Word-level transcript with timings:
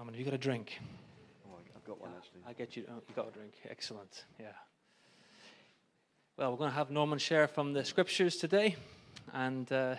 Norman, 0.00 0.14
have 0.14 0.18
you 0.18 0.24
got 0.24 0.34
a 0.34 0.38
drink? 0.38 0.80
Oh, 1.46 1.56
I've 1.76 1.84
got 1.84 2.00
one 2.00 2.10
actually. 2.16 2.40
I'll 2.48 2.54
get 2.54 2.74
you. 2.74 2.84
Oh, 2.88 3.02
you 3.06 3.14
got 3.14 3.28
a 3.28 3.32
drink. 3.32 3.52
Excellent. 3.68 4.24
Yeah. 4.40 4.46
Well, 6.38 6.52
we're 6.52 6.56
going 6.56 6.70
to 6.70 6.74
have 6.74 6.90
Norman 6.90 7.18
share 7.18 7.46
from 7.46 7.74
the 7.74 7.84
scriptures 7.84 8.36
today, 8.36 8.76
and 9.34 9.70
uh, 9.70 9.96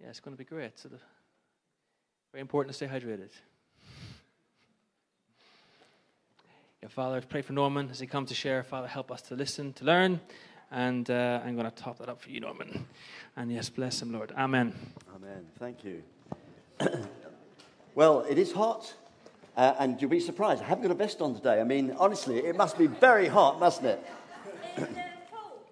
yeah, 0.00 0.06
it's 0.06 0.20
going 0.20 0.36
to 0.36 0.38
be 0.38 0.44
great. 0.44 0.78
So, 0.78 0.88
the, 0.88 0.98
very 2.30 2.40
important 2.40 2.76
to 2.76 2.76
stay 2.76 2.86
hydrated. 2.86 3.30
Yeah, 6.80 6.90
Father, 6.90 7.20
pray 7.28 7.42
for 7.42 7.54
Norman 7.54 7.90
as 7.90 7.98
he 7.98 8.06
comes 8.06 8.28
to 8.28 8.36
share. 8.36 8.62
Father, 8.62 8.86
help 8.86 9.10
us 9.10 9.20
to 9.22 9.34
listen, 9.34 9.72
to 9.72 9.84
learn, 9.84 10.20
and 10.70 11.10
uh, 11.10 11.40
I'm 11.44 11.56
going 11.56 11.68
to 11.68 11.76
top 11.76 11.98
that 11.98 12.08
up 12.08 12.22
for 12.22 12.30
you, 12.30 12.38
Norman. 12.38 12.86
And 13.36 13.50
yes, 13.50 13.68
bless 13.68 14.00
him, 14.00 14.12
Lord. 14.12 14.32
Amen. 14.38 14.76
Amen. 15.16 15.44
Thank 15.58 15.82
you. 15.82 16.04
well, 17.98 18.20
it 18.30 18.38
is 18.38 18.52
hot, 18.52 18.94
uh, 19.56 19.74
and 19.80 20.00
you'll 20.00 20.08
be 20.08 20.20
surprised. 20.20 20.62
I 20.62 20.66
haven't 20.66 20.82
got 20.82 20.92
a 20.92 20.94
vest 20.94 21.20
on 21.20 21.34
today. 21.34 21.60
I 21.60 21.64
mean, 21.64 21.96
honestly, 21.98 22.38
it 22.38 22.56
must 22.56 22.78
be 22.78 22.86
very 22.86 23.26
hot, 23.26 23.58
mustn't 23.58 23.86
it? 23.86 24.06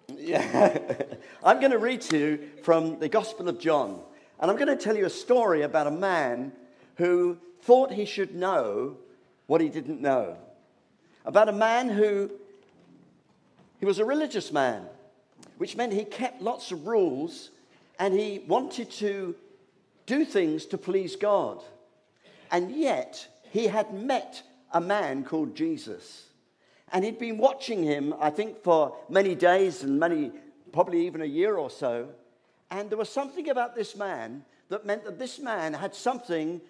yeah. 0.18 1.02
I'm 1.44 1.60
going 1.60 1.70
to 1.70 1.78
read 1.78 2.00
to 2.00 2.18
you 2.18 2.48
from 2.64 2.98
the 2.98 3.08
Gospel 3.08 3.48
of 3.48 3.60
John, 3.60 4.00
and 4.40 4.50
I'm 4.50 4.56
going 4.56 4.76
to 4.76 4.76
tell 4.76 4.96
you 4.96 5.06
a 5.06 5.10
story 5.10 5.62
about 5.62 5.86
a 5.86 5.92
man 5.92 6.50
who 6.96 7.38
thought 7.60 7.92
he 7.92 8.04
should 8.04 8.34
know 8.34 8.96
what 9.46 9.60
he 9.60 9.68
didn't 9.68 10.00
know. 10.00 10.36
About 11.24 11.48
a 11.48 11.52
man 11.52 11.88
who 11.88 12.28
he 13.78 13.86
was 13.86 14.00
a 14.00 14.04
religious 14.04 14.50
man, 14.50 14.82
which 15.58 15.76
meant 15.76 15.92
he 15.92 16.02
kept 16.02 16.42
lots 16.42 16.72
of 16.72 16.88
rules 16.88 17.52
and 18.00 18.12
he 18.12 18.42
wanted 18.48 18.90
to 18.90 19.36
do 20.06 20.24
things 20.24 20.66
to 20.66 20.76
please 20.76 21.14
God. 21.14 21.62
And 22.50 22.70
yet, 22.70 23.26
he 23.50 23.66
had 23.66 23.94
met 23.94 24.42
a 24.72 24.80
man 24.80 25.24
called 25.24 25.54
Jesus. 25.54 26.26
And 26.92 27.04
he'd 27.04 27.18
been 27.18 27.38
watching 27.38 27.82
him, 27.82 28.14
I 28.20 28.30
think, 28.30 28.62
for 28.62 28.96
many 29.08 29.34
days 29.34 29.82
and 29.82 29.98
many, 29.98 30.32
probably 30.72 31.06
even 31.06 31.22
a 31.22 31.26
year 31.26 31.56
or 31.56 31.70
so. 31.70 32.08
And 32.70 32.90
there 32.90 32.98
was 32.98 33.08
something 33.08 33.48
about 33.48 33.74
this 33.74 33.96
man 33.96 34.44
that 34.68 34.84
meant 34.84 35.04
that 35.04 35.18
this 35.18 35.38
man 35.38 35.72
had 35.72 35.94
something 35.94 36.60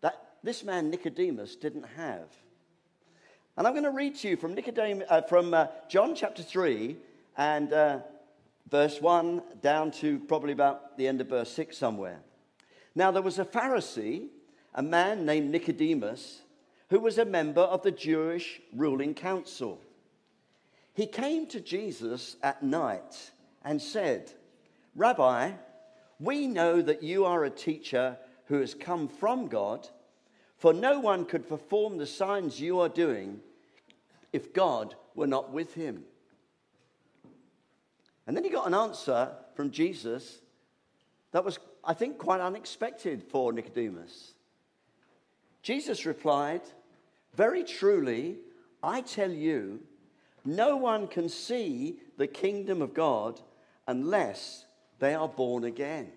that 0.00 0.14
this 0.42 0.64
man, 0.64 0.90
Nicodemus, 0.90 1.56
didn't 1.56 1.86
have. 1.96 2.28
And 3.56 3.66
I'm 3.66 3.72
going 3.72 3.84
to 3.84 3.90
read 3.90 4.14
to 4.16 4.28
you 4.28 4.36
from, 4.36 4.54
Nicodemus, 4.54 5.06
uh, 5.10 5.22
from 5.22 5.52
uh, 5.52 5.66
John 5.88 6.14
chapter 6.14 6.42
3 6.42 6.96
and 7.36 7.72
uh, 7.72 7.98
verse 8.70 9.00
1 9.00 9.42
down 9.62 9.90
to 9.92 10.20
probably 10.20 10.52
about 10.52 10.96
the 10.96 11.08
end 11.08 11.20
of 11.20 11.28
verse 11.28 11.50
6 11.52 11.76
somewhere. 11.76 12.20
Now, 12.94 13.10
there 13.10 13.22
was 13.22 13.38
a 13.38 13.44
Pharisee, 13.44 14.28
a 14.74 14.82
man 14.82 15.24
named 15.24 15.50
Nicodemus, 15.50 16.42
who 16.90 17.00
was 17.00 17.18
a 17.18 17.24
member 17.24 17.60
of 17.60 17.82
the 17.82 17.90
Jewish 17.90 18.60
ruling 18.74 19.14
council. 19.14 19.80
He 20.94 21.06
came 21.06 21.46
to 21.48 21.60
Jesus 21.60 22.36
at 22.42 22.62
night 22.62 23.30
and 23.64 23.80
said, 23.80 24.32
Rabbi, 24.96 25.52
we 26.18 26.46
know 26.46 26.82
that 26.82 27.02
you 27.02 27.24
are 27.24 27.44
a 27.44 27.50
teacher 27.50 28.16
who 28.46 28.60
has 28.60 28.74
come 28.74 29.08
from 29.08 29.48
God, 29.48 29.88
for 30.56 30.72
no 30.72 30.98
one 30.98 31.24
could 31.24 31.48
perform 31.48 31.98
the 31.98 32.06
signs 32.06 32.60
you 32.60 32.80
are 32.80 32.88
doing 32.88 33.40
if 34.32 34.52
God 34.52 34.94
were 35.14 35.26
not 35.26 35.52
with 35.52 35.74
him. 35.74 36.04
And 38.26 38.36
then 38.36 38.44
he 38.44 38.50
got 38.50 38.66
an 38.66 38.74
answer 38.74 39.30
from 39.54 39.70
Jesus 39.70 40.40
that 41.32 41.44
was 41.44 41.58
I 41.88 41.94
think, 41.94 42.18
quite 42.18 42.42
unexpected 42.42 43.24
for 43.30 43.50
Nicodemus. 43.50 44.34
Jesus 45.68 46.06
replied, 46.06 46.62
Very 47.34 47.62
truly, 47.62 48.38
I 48.82 49.02
tell 49.02 49.30
you, 49.30 49.80
no 50.42 50.78
one 50.78 51.06
can 51.06 51.28
see 51.28 51.98
the 52.16 52.26
kingdom 52.26 52.80
of 52.80 52.94
God 52.94 53.38
unless 53.86 54.64
they 54.98 55.12
are 55.12 55.28
born 55.28 55.64
again. 55.64 56.10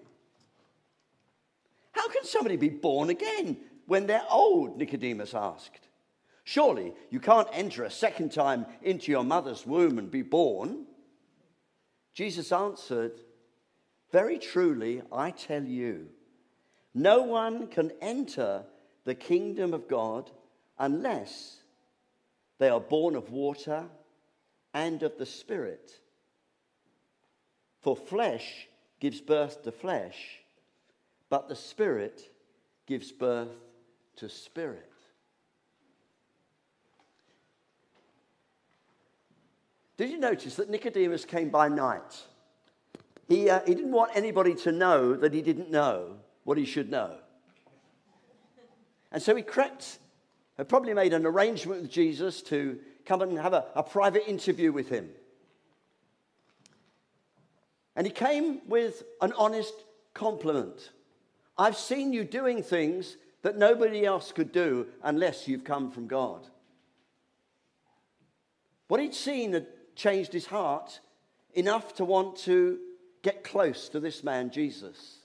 How 1.91 2.07
can 2.07 2.23
somebody 2.23 2.56
be 2.56 2.69
born 2.69 3.09
again 3.09 3.57
when 3.88 4.07
they're 4.07 4.23
old? 4.31 4.78
Nicodemus 4.78 5.34
asked. 5.34 5.90
Surely 6.45 6.94
you 7.09 7.19
can't 7.19 7.50
enter 7.51 7.84
a 7.84 7.91
second 7.91 8.31
time 8.31 8.66
into 8.81 9.11
your 9.11 9.25
mother's 9.25 9.67
womb 9.67 10.00
and 10.00 10.09
be 10.09 10.22
born. 10.22 10.85
Jesus 12.13 12.53
answered, 12.53 13.19
very 14.13 14.40
truly, 14.40 15.01
I 15.11 15.31
tell 15.31 15.66
you, 15.66 16.07
no 16.94 17.23
one 17.23 17.67
can 17.67 17.91
enter 18.01 18.63
the 19.11 19.16
kingdom 19.16 19.73
of 19.73 19.89
God 19.89 20.31
unless 20.79 21.57
they 22.59 22.69
are 22.69 22.79
born 22.79 23.17
of 23.17 23.29
water 23.29 23.83
and 24.73 25.03
of 25.03 25.17
the 25.17 25.25
Spirit. 25.25 25.91
For 27.81 27.94
flesh 27.94 28.69
gives 29.01 29.19
birth 29.19 29.63
to 29.63 29.72
flesh, 29.73 30.16
but 31.29 31.49
the 31.49 31.57
Spirit 31.57 32.31
gives 32.88 33.11
birth 33.11 33.49
to 34.16 34.29
spirit. 34.29 34.94
Did 39.97 40.09
you 40.09 40.19
notice 40.19 40.55
that 40.55 40.69
Nicodemus 40.69 41.25
came 41.25 41.49
by 41.49 41.67
night? 41.67 42.23
He, 43.28 43.49
uh, 43.49 43.59
he 43.67 43.75
didn't 43.75 43.91
want 43.91 44.11
anybody 44.16 44.55
to 44.55 44.72
know 44.72 45.17
that 45.17 45.33
he 45.33 45.41
didn't 45.41 45.69
know 45.69 46.16
what 46.45 46.57
he 46.57 46.63
should 46.63 46.89
know. 46.89 47.17
And 49.11 49.22
so 49.22 49.35
he 49.35 49.41
crept, 49.41 49.99
had 50.57 50.69
probably 50.69 50.94
made 50.94 51.13
an 51.13 51.25
arrangement 51.25 51.81
with 51.81 51.91
Jesus 51.91 52.41
to 52.44 52.79
come 53.05 53.22
and 53.22 53.38
have 53.38 53.53
a, 53.53 53.66
a 53.75 53.83
private 53.83 54.29
interview 54.29 54.72
with 54.72 54.89
him. 54.89 55.09
And 57.95 58.07
he 58.07 58.13
came 58.13 58.61
with 58.67 59.03
an 59.22 59.33
honest 59.33 59.73
compliment. 60.13 60.91
I've 61.57 61.77
seen 61.77 62.13
you 62.13 62.23
doing 62.23 62.63
things 62.63 63.17
that 63.41 63.57
nobody 63.57 64.05
else 64.05 64.31
could 64.31 64.51
do 64.51 64.88
unless 65.03 65.47
you've 65.47 65.63
come 65.63 65.91
from 65.91 66.07
God. 66.07 66.47
What 68.88 69.01
he'd 69.01 69.16
seen 69.16 69.53
had 69.53 69.67
changed 69.95 70.33
his 70.33 70.45
heart 70.45 70.99
enough 71.53 71.95
to 71.95 72.05
want 72.05 72.38
to 72.38 72.79
get 73.22 73.43
close 73.43 73.89
to 73.89 73.99
this 73.99 74.23
man, 74.23 74.51
Jesus. 74.51 75.21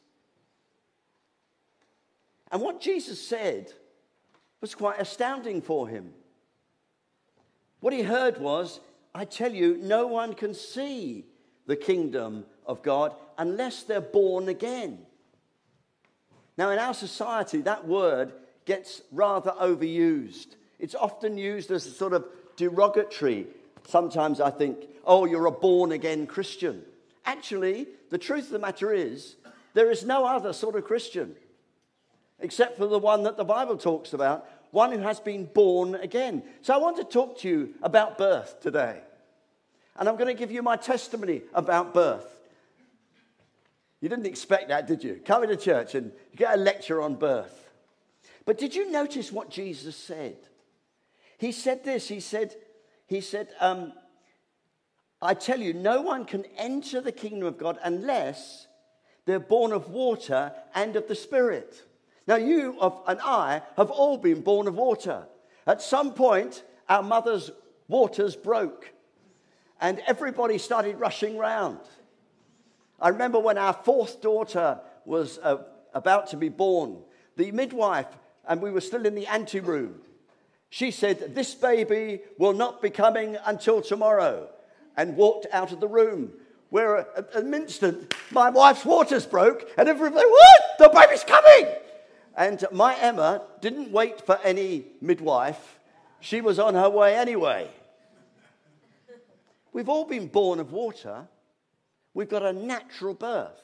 And 2.50 2.62
what 2.62 2.80
Jesus 2.80 3.20
said 3.20 3.72
was 4.60 4.74
quite 4.74 5.00
astounding 5.00 5.60
for 5.60 5.88
him. 5.88 6.12
What 7.80 7.92
he 7.92 8.02
heard 8.02 8.38
was, 8.38 8.80
I 9.14 9.24
tell 9.24 9.52
you, 9.52 9.78
no 9.82 10.06
one 10.06 10.34
can 10.34 10.54
see 10.54 11.24
the 11.66 11.76
kingdom 11.76 12.44
of 12.64 12.82
God 12.82 13.14
unless 13.38 13.82
they're 13.82 14.00
born 14.00 14.48
again. 14.48 14.98
Now, 16.56 16.70
in 16.70 16.78
our 16.78 16.94
society, 16.94 17.60
that 17.62 17.86
word 17.86 18.32
gets 18.64 19.02
rather 19.12 19.52
overused. 19.52 20.56
It's 20.78 20.94
often 20.94 21.36
used 21.36 21.70
as 21.70 21.86
a 21.86 21.90
sort 21.90 22.12
of 22.12 22.24
derogatory. 22.56 23.46
Sometimes 23.86 24.40
I 24.40 24.50
think, 24.50 24.78
oh, 25.04 25.26
you're 25.26 25.46
a 25.46 25.52
born 25.52 25.92
again 25.92 26.26
Christian. 26.26 26.82
Actually, 27.24 27.88
the 28.10 28.18
truth 28.18 28.46
of 28.46 28.50
the 28.50 28.58
matter 28.58 28.92
is, 28.92 29.36
there 29.74 29.90
is 29.90 30.04
no 30.04 30.24
other 30.24 30.52
sort 30.52 30.76
of 30.76 30.84
Christian 30.84 31.36
except 32.40 32.76
for 32.76 32.86
the 32.86 32.98
one 32.98 33.22
that 33.22 33.36
the 33.36 33.44
Bible 33.44 33.76
talks 33.76 34.12
about, 34.12 34.46
one 34.70 34.92
who 34.92 34.98
has 34.98 35.20
been 35.20 35.46
born 35.46 35.94
again. 35.94 36.42
So 36.62 36.74
I 36.74 36.78
want 36.78 36.96
to 36.98 37.04
talk 37.04 37.38
to 37.38 37.48
you 37.48 37.74
about 37.82 38.18
birth 38.18 38.60
today. 38.60 39.00
And 39.98 40.08
I'm 40.08 40.16
going 40.16 40.28
to 40.28 40.38
give 40.38 40.52
you 40.52 40.62
my 40.62 40.76
testimony 40.76 41.42
about 41.54 41.94
birth. 41.94 42.26
You 44.00 44.08
didn't 44.10 44.26
expect 44.26 44.68
that, 44.68 44.86
did 44.86 45.02
you? 45.02 45.20
Coming 45.24 45.48
to 45.48 45.56
church 45.56 45.94
and 45.94 46.12
you 46.30 46.36
get 46.36 46.54
a 46.54 46.58
lecture 46.58 47.00
on 47.00 47.14
birth. 47.14 47.70
But 48.44 48.58
did 48.58 48.74
you 48.74 48.90
notice 48.90 49.32
what 49.32 49.50
Jesus 49.50 49.96
said? 49.96 50.36
He 51.38 51.52
said 51.52 51.84
this. 51.84 52.08
He 52.08 52.20
said, 52.20 52.54
he 53.06 53.20
said, 53.20 53.48
um, 53.60 53.92
I 55.22 55.34
tell 55.34 55.60
you, 55.60 55.72
no 55.72 56.02
one 56.02 56.26
can 56.26 56.44
enter 56.58 57.00
the 57.00 57.12
kingdom 57.12 57.48
of 57.48 57.58
God 57.58 57.78
unless 57.82 58.66
they're 59.24 59.40
born 59.40 59.72
of 59.72 59.88
water 59.90 60.52
and 60.74 60.94
of 60.94 61.08
the 61.08 61.14
Spirit. 61.14 61.82
Now, 62.26 62.36
you 62.36 62.76
and 63.06 63.20
I 63.20 63.62
have 63.76 63.90
all 63.90 64.18
been 64.18 64.40
born 64.40 64.66
of 64.66 64.74
water. 64.74 65.26
At 65.66 65.80
some 65.80 66.12
point, 66.12 66.64
our 66.88 67.02
mother's 67.02 67.50
waters 67.88 68.34
broke, 68.34 68.92
and 69.80 70.00
everybody 70.06 70.58
started 70.58 70.98
rushing 70.98 71.38
round. 71.38 71.78
I 73.00 73.10
remember 73.10 73.38
when 73.38 73.58
our 73.58 73.72
fourth 73.72 74.20
daughter 74.20 74.80
was 75.04 75.38
uh, 75.38 75.58
about 75.94 76.28
to 76.28 76.36
be 76.36 76.48
born, 76.48 76.98
the 77.36 77.52
midwife, 77.52 78.06
and 78.48 78.60
we 78.60 78.70
were 78.70 78.80
still 78.80 79.06
in 79.06 79.14
the 79.14 79.26
anteroom, 79.26 80.00
she 80.68 80.90
said, 80.90 81.34
This 81.34 81.54
baby 81.54 82.20
will 82.38 82.52
not 82.52 82.82
be 82.82 82.90
coming 82.90 83.36
until 83.46 83.80
tomorrow 83.80 84.48
and 84.96 85.16
walked 85.16 85.46
out 85.52 85.72
of 85.72 85.80
the 85.80 85.88
room. 85.88 86.32
Where 86.70 86.98
at 87.16 87.34
an 87.34 87.54
instant, 87.54 88.12
my 88.32 88.50
wife's 88.50 88.84
waters 88.84 89.26
broke, 89.26 89.70
and 89.78 89.88
everybody, 89.88 90.26
what? 90.26 90.60
The 90.78 90.88
baby's 90.88 91.22
coming! 91.22 91.72
And 92.36 92.62
my 92.70 92.94
Emma 92.96 93.42
didn't 93.62 93.90
wait 93.90 94.20
for 94.20 94.38
any 94.44 94.84
midwife, 95.00 95.78
she 96.20 96.40
was 96.40 96.58
on 96.58 96.74
her 96.74 96.90
way 96.90 97.16
anyway. 97.16 97.70
We've 99.72 99.88
all 99.88 100.04
been 100.04 100.26
born 100.26 100.60
of 100.60 100.72
water, 100.72 101.28
we've 102.14 102.28
got 102.28 102.42
a 102.42 102.52
natural 102.52 103.14
birth. 103.14 103.62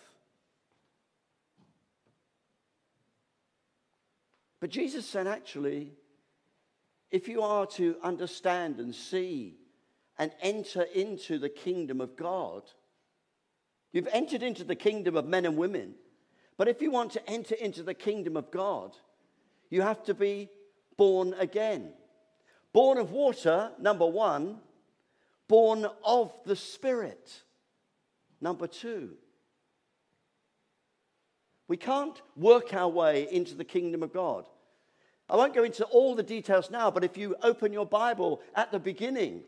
But 4.60 4.70
Jesus 4.70 5.04
said, 5.04 5.26
actually, 5.26 5.90
if 7.10 7.28
you 7.28 7.42
are 7.42 7.66
to 7.66 7.96
understand 8.02 8.78
and 8.78 8.94
see 8.94 9.56
and 10.18 10.30
enter 10.40 10.82
into 10.82 11.38
the 11.38 11.48
kingdom 11.48 12.00
of 12.00 12.16
God, 12.16 12.62
you've 13.92 14.08
entered 14.12 14.42
into 14.42 14.64
the 14.64 14.76
kingdom 14.76 15.16
of 15.16 15.26
men 15.26 15.44
and 15.44 15.56
women. 15.56 15.94
But 16.56 16.68
if 16.68 16.82
you 16.82 16.90
want 16.90 17.12
to 17.12 17.30
enter 17.30 17.54
into 17.54 17.82
the 17.82 17.94
kingdom 17.94 18.36
of 18.36 18.50
God, 18.50 18.96
you 19.70 19.82
have 19.82 20.04
to 20.04 20.14
be 20.14 20.50
born 20.96 21.34
again. 21.38 21.92
Born 22.72 22.98
of 22.98 23.10
water, 23.10 23.70
number 23.78 24.06
one, 24.06 24.58
born 25.48 25.86
of 26.04 26.32
the 26.44 26.56
Spirit, 26.56 27.42
number 28.40 28.66
two. 28.66 29.10
We 31.68 31.76
can't 31.76 32.20
work 32.36 32.74
our 32.74 32.88
way 32.88 33.28
into 33.30 33.54
the 33.54 33.64
kingdom 33.64 34.02
of 34.02 34.12
God. 34.12 34.46
I 35.28 35.36
won't 35.36 35.54
go 35.54 35.64
into 35.64 35.84
all 35.84 36.14
the 36.14 36.22
details 36.22 36.70
now, 36.70 36.90
but 36.90 37.04
if 37.04 37.16
you 37.16 37.34
open 37.42 37.72
your 37.72 37.86
Bible 37.86 38.42
at 38.54 38.70
the 38.70 38.78
beginning 38.78 39.42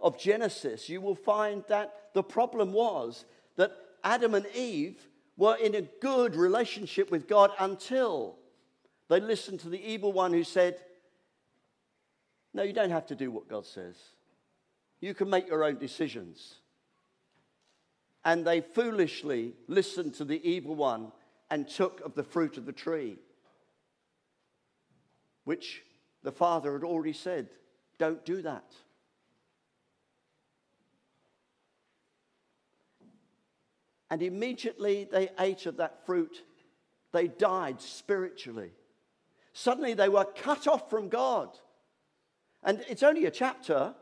of 0.00 0.18
Genesis, 0.18 0.88
you 0.88 1.00
will 1.00 1.14
find 1.14 1.64
that 1.68 1.94
the 2.14 2.22
problem 2.22 2.72
was 2.72 3.26
that 3.56 3.72
Adam 4.02 4.34
and 4.34 4.46
Eve 4.54 5.06
were 5.42 5.56
in 5.56 5.74
a 5.74 5.82
good 5.82 6.36
relationship 6.36 7.10
with 7.10 7.26
God 7.26 7.50
until 7.58 8.36
they 9.08 9.18
listened 9.18 9.58
to 9.60 9.68
the 9.68 9.84
evil 9.84 10.12
one 10.12 10.32
who 10.32 10.44
said, 10.44 10.76
No, 12.54 12.62
you 12.62 12.72
don't 12.72 12.90
have 12.90 13.06
to 13.06 13.16
do 13.16 13.32
what 13.32 13.48
God 13.48 13.66
says. 13.66 13.96
You 15.00 15.14
can 15.14 15.28
make 15.28 15.48
your 15.48 15.64
own 15.64 15.78
decisions. 15.78 16.60
And 18.24 18.46
they 18.46 18.60
foolishly 18.60 19.54
listened 19.66 20.14
to 20.14 20.24
the 20.24 20.40
evil 20.48 20.76
one 20.76 21.10
and 21.50 21.68
took 21.68 22.00
of 22.02 22.14
the 22.14 22.22
fruit 22.22 22.56
of 22.56 22.64
the 22.64 22.72
tree 22.72 23.18
which 25.42 25.82
the 26.22 26.30
father 26.30 26.74
had 26.74 26.84
already 26.84 27.12
said, 27.12 27.48
don't 27.98 28.24
do 28.24 28.42
that. 28.42 28.72
And 34.12 34.20
immediately 34.22 35.08
they 35.10 35.30
ate 35.40 35.64
of 35.64 35.78
that 35.78 36.04
fruit, 36.04 36.42
they 37.12 37.28
died 37.28 37.80
spiritually. 37.80 38.72
Suddenly 39.54 39.94
they 39.94 40.10
were 40.10 40.26
cut 40.26 40.68
off 40.68 40.90
from 40.90 41.08
God. 41.08 41.48
And 42.62 42.84
it's 42.90 43.02
only 43.02 43.24
a 43.24 43.30
chapter 43.30 43.94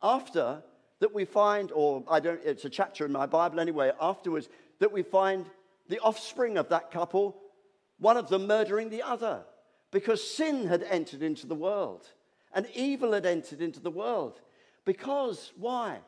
after 0.00 0.62
that 1.00 1.12
we 1.12 1.24
find, 1.24 1.72
or 1.72 2.04
I 2.08 2.20
don't, 2.20 2.40
it's 2.44 2.64
a 2.66 2.70
chapter 2.70 3.04
in 3.04 3.10
my 3.10 3.26
Bible 3.26 3.58
anyway, 3.58 3.90
afterwards, 4.00 4.48
that 4.78 4.92
we 4.92 5.02
find 5.02 5.46
the 5.88 5.98
offspring 5.98 6.56
of 6.56 6.68
that 6.68 6.92
couple, 6.92 7.36
one 7.98 8.16
of 8.16 8.28
them 8.28 8.46
murdering 8.46 8.90
the 8.90 9.02
other 9.02 9.42
because 9.90 10.22
sin 10.22 10.68
had 10.68 10.84
entered 10.84 11.20
into 11.20 11.48
the 11.48 11.56
world 11.56 12.06
and 12.54 12.68
evil 12.76 13.12
had 13.12 13.26
entered 13.26 13.60
into 13.60 13.80
the 13.80 13.90
world. 13.90 14.40
Because, 14.84 15.52
why? 15.56 15.98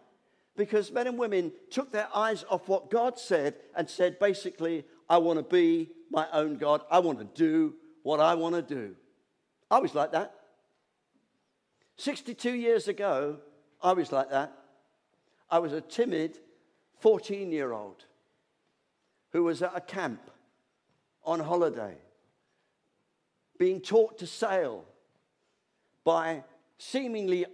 Because 0.56 0.92
men 0.92 1.06
and 1.06 1.18
women 1.18 1.52
took 1.70 1.90
their 1.90 2.08
eyes 2.14 2.44
off 2.48 2.68
what 2.68 2.90
God 2.90 3.18
said 3.18 3.56
and 3.76 3.88
said, 3.88 4.18
basically, 4.18 4.84
I 5.08 5.18
want 5.18 5.38
to 5.38 5.42
be 5.42 5.90
my 6.10 6.26
own 6.32 6.58
God. 6.58 6.82
I 6.90 7.00
want 7.00 7.18
to 7.18 7.24
do 7.24 7.74
what 8.02 8.20
I 8.20 8.34
want 8.34 8.54
to 8.54 8.62
do. 8.62 8.94
I 9.70 9.78
was 9.78 9.94
like 9.94 10.12
that. 10.12 10.34
62 11.96 12.52
years 12.52 12.88
ago, 12.88 13.38
I 13.82 13.92
was 13.92 14.12
like 14.12 14.30
that. 14.30 14.52
I 15.50 15.58
was 15.58 15.72
a 15.72 15.80
timid 15.80 16.38
14 17.00 17.50
year 17.50 17.72
old 17.72 18.04
who 19.32 19.44
was 19.44 19.62
at 19.62 19.72
a 19.74 19.80
camp 19.80 20.30
on 21.24 21.40
holiday 21.40 21.96
being 23.58 23.80
taught 23.80 24.18
to 24.18 24.26
sail 24.26 24.84
by 26.04 26.42
seemingly 26.78 27.46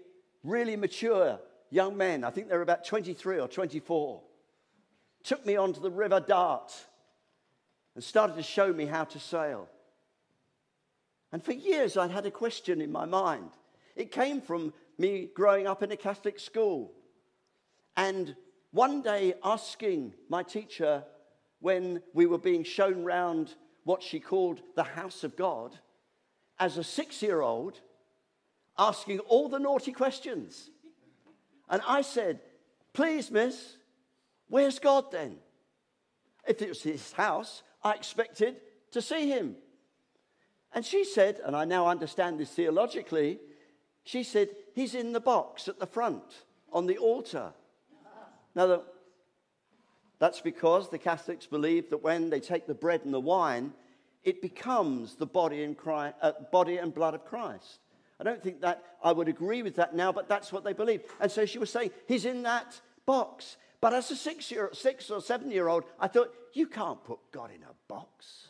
really 0.42 0.76
mature 0.76 1.38
young 1.70 1.96
men. 1.96 2.24
I 2.24 2.30
think 2.30 2.48
they 2.48 2.56
were 2.56 2.62
about 2.62 2.84
23 2.84 3.38
or 3.38 3.48
24. 3.48 4.22
Took 5.24 5.46
me 5.46 5.56
onto 5.56 5.80
the 5.80 5.90
River 5.90 6.20
Dart 6.20 6.72
and 7.94 8.02
started 8.02 8.36
to 8.36 8.42
show 8.42 8.72
me 8.72 8.86
how 8.86 9.04
to 9.04 9.18
sail. 9.18 9.68
And 11.32 11.42
for 11.42 11.52
years, 11.52 11.96
I'd 11.96 12.10
had 12.10 12.26
a 12.26 12.30
question 12.30 12.80
in 12.80 12.90
my 12.90 13.04
mind. 13.04 13.50
It 13.96 14.10
came 14.10 14.40
from 14.40 14.72
me 14.98 15.30
growing 15.34 15.66
up 15.66 15.82
in 15.82 15.92
a 15.92 15.96
Catholic 15.96 16.40
school. 16.40 16.92
And 17.96 18.34
one 18.72 19.02
day, 19.02 19.34
asking 19.44 20.14
my 20.28 20.42
teacher 20.42 21.04
when 21.60 22.02
we 22.14 22.26
were 22.26 22.38
being 22.38 22.64
shown 22.64 23.04
round 23.04 23.54
what 23.84 24.02
she 24.02 24.20
called 24.20 24.60
the 24.76 24.84
house 24.84 25.24
of 25.24 25.36
God, 25.36 25.78
as 26.58 26.76
a 26.76 26.84
six 26.84 27.22
year 27.22 27.40
old 27.40 27.80
asking 28.78 29.18
all 29.20 29.48
the 29.48 29.58
naughty 29.58 29.92
questions. 29.92 30.70
And 31.70 31.80
I 31.86 32.02
said, 32.02 32.40
Please, 32.92 33.30
miss, 33.30 33.76
where's 34.48 34.80
God 34.80 35.12
then? 35.12 35.36
If 36.46 36.60
it 36.60 36.68
was 36.68 36.82
his 36.82 37.12
house, 37.12 37.62
I 37.84 37.94
expected 37.94 38.56
to 38.90 39.00
see 39.00 39.28
him. 39.28 39.56
And 40.72 40.84
she 40.84 41.04
said, 41.04 41.40
and 41.44 41.56
I 41.56 41.64
now 41.64 41.86
understand 41.86 42.38
this 42.38 42.50
theologically, 42.50 43.38
she 44.04 44.22
said, 44.24 44.48
He's 44.74 44.94
in 44.94 45.12
the 45.12 45.20
box 45.20 45.68
at 45.68 45.78
the 45.78 45.86
front 45.86 46.44
on 46.72 46.86
the 46.86 46.98
altar. 46.98 47.52
Now, 48.54 48.82
that's 50.18 50.40
because 50.40 50.88
the 50.88 50.98
Catholics 50.98 51.46
believe 51.46 51.90
that 51.90 52.02
when 52.02 52.30
they 52.30 52.40
take 52.40 52.66
the 52.66 52.74
bread 52.74 53.02
and 53.04 53.14
the 53.14 53.20
wine, 53.20 53.72
it 54.22 54.42
becomes 54.42 55.14
the 55.14 55.26
body 55.26 55.62
and, 55.62 55.76
Christ, 55.76 56.16
uh, 56.20 56.32
body 56.52 56.76
and 56.76 56.94
blood 56.94 57.14
of 57.14 57.24
Christ. 57.24 57.80
I 58.20 58.22
don't 58.22 58.42
think 58.42 58.60
that 58.60 58.84
I 59.02 59.12
would 59.12 59.28
agree 59.28 59.62
with 59.62 59.76
that 59.76 59.96
now, 59.96 60.12
but 60.12 60.28
that's 60.28 60.52
what 60.52 60.62
they 60.62 60.74
believe. 60.74 61.00
And 61.20 61.32
so 61.32 61.46
she 61.46 61.58
was 61.58 61.70
saying, 61.70 61.90
He's 62.06 62.26
in 62.26 62.42
that 62.42 62.78
box. 63.06 63.56
But 63.80 63.94
as 63.94 64.10
a 64.10 64.16
six, 64.16 64.50
year, 64.50 64.68
six 64.74 65.10
or 65.10 65.22
seven 65.22 65.50
year 65.50 65.68
old, 65.68 65.84
I 65.98 66.06
thought, 66.06 66.34
You 66.52 66.66
can't 66.66 67.02
put 67.02 67.18
God 67.32 67.50
in 67.50 67.62
a 67.62 67.74
box. 67.88 68.48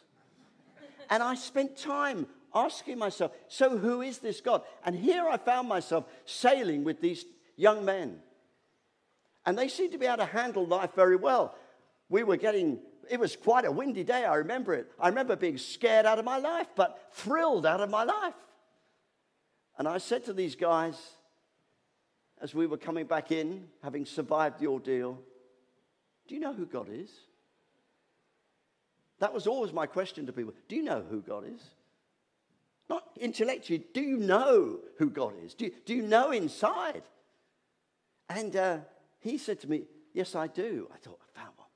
and 1.08 1.22
I 1.22 1.36
spent 1.36 1.76
time 1.76 2.26
asking 2.52 2.98
myself, 2.98 3.30
So 3.46 3.78
who 3.78 4.02
is 4.02 4.18
this 4.18 4.40
God? 4.40 4.62
And 4.84 4.96
here 4.96 5.28
I 5.28 5.36
found 5.36 5.68
myself 5.68 6.04
sailing 6.24 6.82
with 6.82 7.00
these 7.00 7.24
young 7.56 7.84
men. 7.84 8.18
And 9.46 9.56
they 9.56 9.68
seemed 9.68 9.92
to 9.92 9.98
be 9.98 10.06
able 10.06 10.18
to 10.18 10.24
handle 10.26 10.66
life 10.66 10.94
very 10.96 11.16
well. 11.16 11.54
We 12.08 12.24
were 12.24 12.36
getting 12.36 12.80
it 13.08 13.18
was 13.18 13.34
quite 13.34 13.64
a 13.64 13.72
windy 13.72 14.04
day. 14.04 14.24
I 14.24 14.36
remember 14.36 14.72
it. 14.74 14.90
I 14.98 15.08
remember 15.08 15.34
being 15.34 15.58
scared 15.58 16.06
out 16.06 16.20
of 16.20 16.24
my 16.24 16.38
life, 16.38 16.68
but 16.76 17.08
thrilled 17.12 17.66
out 17.66 17.80
of 17.80 17.90
my 17.90 18.04
life. 18.04 18.34
And 19.80 19.88
I 19.88 19.96
said 19.96 20.26
to 20.26 20.34
these 20.34 20.56
guys, 20.56 20.94
as 22.42 22.54
we 22.54 22.66
were 22.66 22.76
coming 22.76 23.06
back 23.06 23.32
in, 23.32 23.66
having 23.82 24.04
survived 24.04 24.60
the 24.60 24.66
ordeal, 24.66 25.18
Do 26.28 26.34
you 26.34 26.40
know 26.42 26.52
who 26.52 26.66
God 26.66 26.88
is? 26.92 27.08
That 29.20 29.32
was 29.32 29.46
always 29.46 29.72
my 29.72 29.86
question 29.86 30.26
to 30.26 30.34
people. 30.34 30.52
Do 30.68 30.76
you 30.76 30.82
know 30.82 31.02
who 31.08 31.22
God 31.22 31.44
is? 31.46 31.62
Not 32.90 33.04
intellectually, 33.18 33.82
do 33.94 34.02
you 34.02 34.18
know 34.18 34.80
who 34.98 35.08
God 35.08 35.32
is? 35.42 35.54
Do 35.54 35.64
you, 35.64 35.72
do 35.86 35.94
you 35.94 36.02
know 36.02 36.30
inside? 36.30 37.04
And 38.28 38.54
uh, 38.54 38.78
he 39.20 39.38
said 39.38 39.60
to 39.60 39.70
me, 39.70 39.84
Yes, 40.12 40.34
I 40.34 40.46
do. 40.46 40.90
I 40.92 40.98
thought, 40.98 41.20
I 41.22 41.40
found 41.40 41.54
one. 41.56 41.68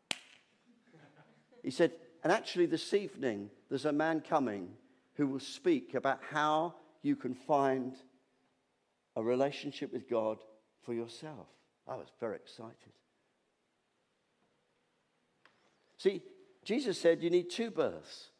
he 1.62 1.70
said, 1.70 1.92
and 2.22 2.30
actually, 2.30 2.66
this 2.66 2.92
evening, 2.92 3.48
there's 3.70 3.86
a 3.86 3.92
man 3.92 4.20
coming 4.20 4.68
who 5.14 5.26
will 5.26 5.40
speak 5.40 5.94
about 5.94 6.20
how 6.30 6.74
you 7.04 7.14
can 7.14 7.34
find 7.34 7.94
a 9.14 9.22
relationship 9.22 9.92
with 9.92 10.08
God 10.08 10.38
for 10.82 10.94
yourself. 10.94 11.46
I 11.86 11.96
was 11.96 12.08
very 12.18 12.34
excited. 12.36 12.74
See, 15.98 16.22
Jesus 16.64 16.98
said 16.98 17.22
you 17.22 17.28
need 17.28 17.50
two 17.50 17.70
births. 17.70 18.30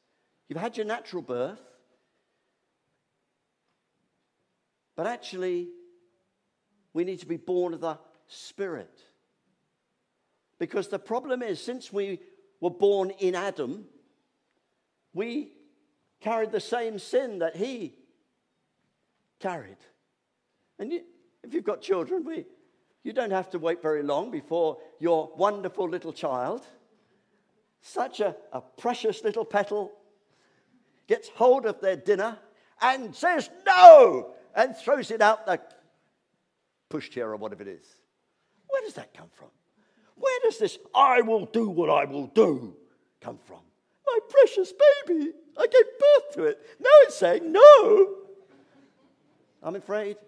You've 0.49 0.59
had 0.59 0.79
your 0.79 0.87
natural 0.87 1.23
birth, 1.23 1.61
but 4.97 5.07
actually, 5.07 5.69
we 6.95 7.05
need 7.05 7.21
to 7.21 7.27
be 7.27 7.37
born 7.37 7.75
of 7.75 7.81
the 7.83 7.99
Spirit. 8.29 8.99
Because 10.59 10.89
the 10.89 10.99
problem 10.99 11.43
is, 11.43 11.61
since 11.61 11.93
we 11.93 12.21
were 12.61 12.71
born 12.71 13.11
in 13.19 13.35
Adam, 13.35 13.85
we 15.13 15.53
carried 16.21 16.51
the 16.51 16.61
same 16.61 16.99
sin 16.99 17.41
that 17.41 17.57
he 17.57 17.95
carried. 19.45 19.77
And 20.79 20.91
you, 20.91 21.03
if 21.43 21.53
you've 21.53 21.65
got 21.65 21.83
children, 21.83 22.25
we, 22.25 22.47
you 23.03 23.13
don't 23.13 23.31
have 23.31 23.51
to 23.51 23.59
wait 23.59 23.83
very 23.83 24.03
long 24.03 24.31
before 24.31 24.79
your 24.99 25.31
wonderful 25.37 25.87
little 25.87 26.15
child, 26.15 26.63
such 27.83 28.21
a, 28.21 28.35
a 28.55 28.63
precious 28.63 29.23
little 29.23 29.45
petal, 29.45 29.93
gets 31.07 31.29
hold 31.29 31.67
of 31.67 31.79
their 31.83 31.97
dinner 31.97 32.39
and 32.81 33.15
says 33.15 33.51
no 33.67 34.31
and 34.57 34.75
throws 34.75 35.11
it 35.11 35.21
out 35.21 35.45
the 35.45 35.61
pushchair 36.89 37.27
or 37.27 37.37
whatever 37.37 37.63
it 37.65 37.69
is. 37.69 37.87
Where 38.69 38.81
does 38.81 38.95
that 38.95 39.13
come 39.13 39.29
from? 39.35 39.49
Where 40.15 40.41
does 40.43 40.59
this 40.59 40.79
I 40.95 41.21
will 41.21 41.45
do 41.45 41.69
what 41.69 41.91
I 41.91 42.07
will 42.07 42.29
do 42.29 42.75
come 43.21 43.39
from? 43.45 43.61
My 44.07 44.19
precious 44.27 44.73
baby, 44.73 45.33
I 45.59 45.67
gave 45.67 45.85
birth 46.01 46.35
to 46.37 46.45
it. 46.45 46.61
Now 46.81 46.89
it's 47.03 47.17
saying 47.17 47.53
no. 47.53 48.24
I'm 49.65 49.77
afraid 49.77 50.19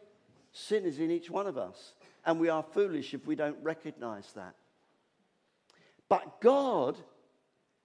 sin 0.53 0.85
is 0.85 0.99
in 0.99 1.11
each 1.11 1.31
one 1.31 1.47
of 1.47 1.59
us, 1.59 1.93
and 2.25 2.41
we 2.41 2.49
are 2.49 2.63
foolish 2.63 3.13
if 3.13 3.27
we 3.27 3.37
don't 3.37 3.59
recognize 3.63 4.33
that. 4.33 4.55
But 6.09 6.41
God 6.41 6.97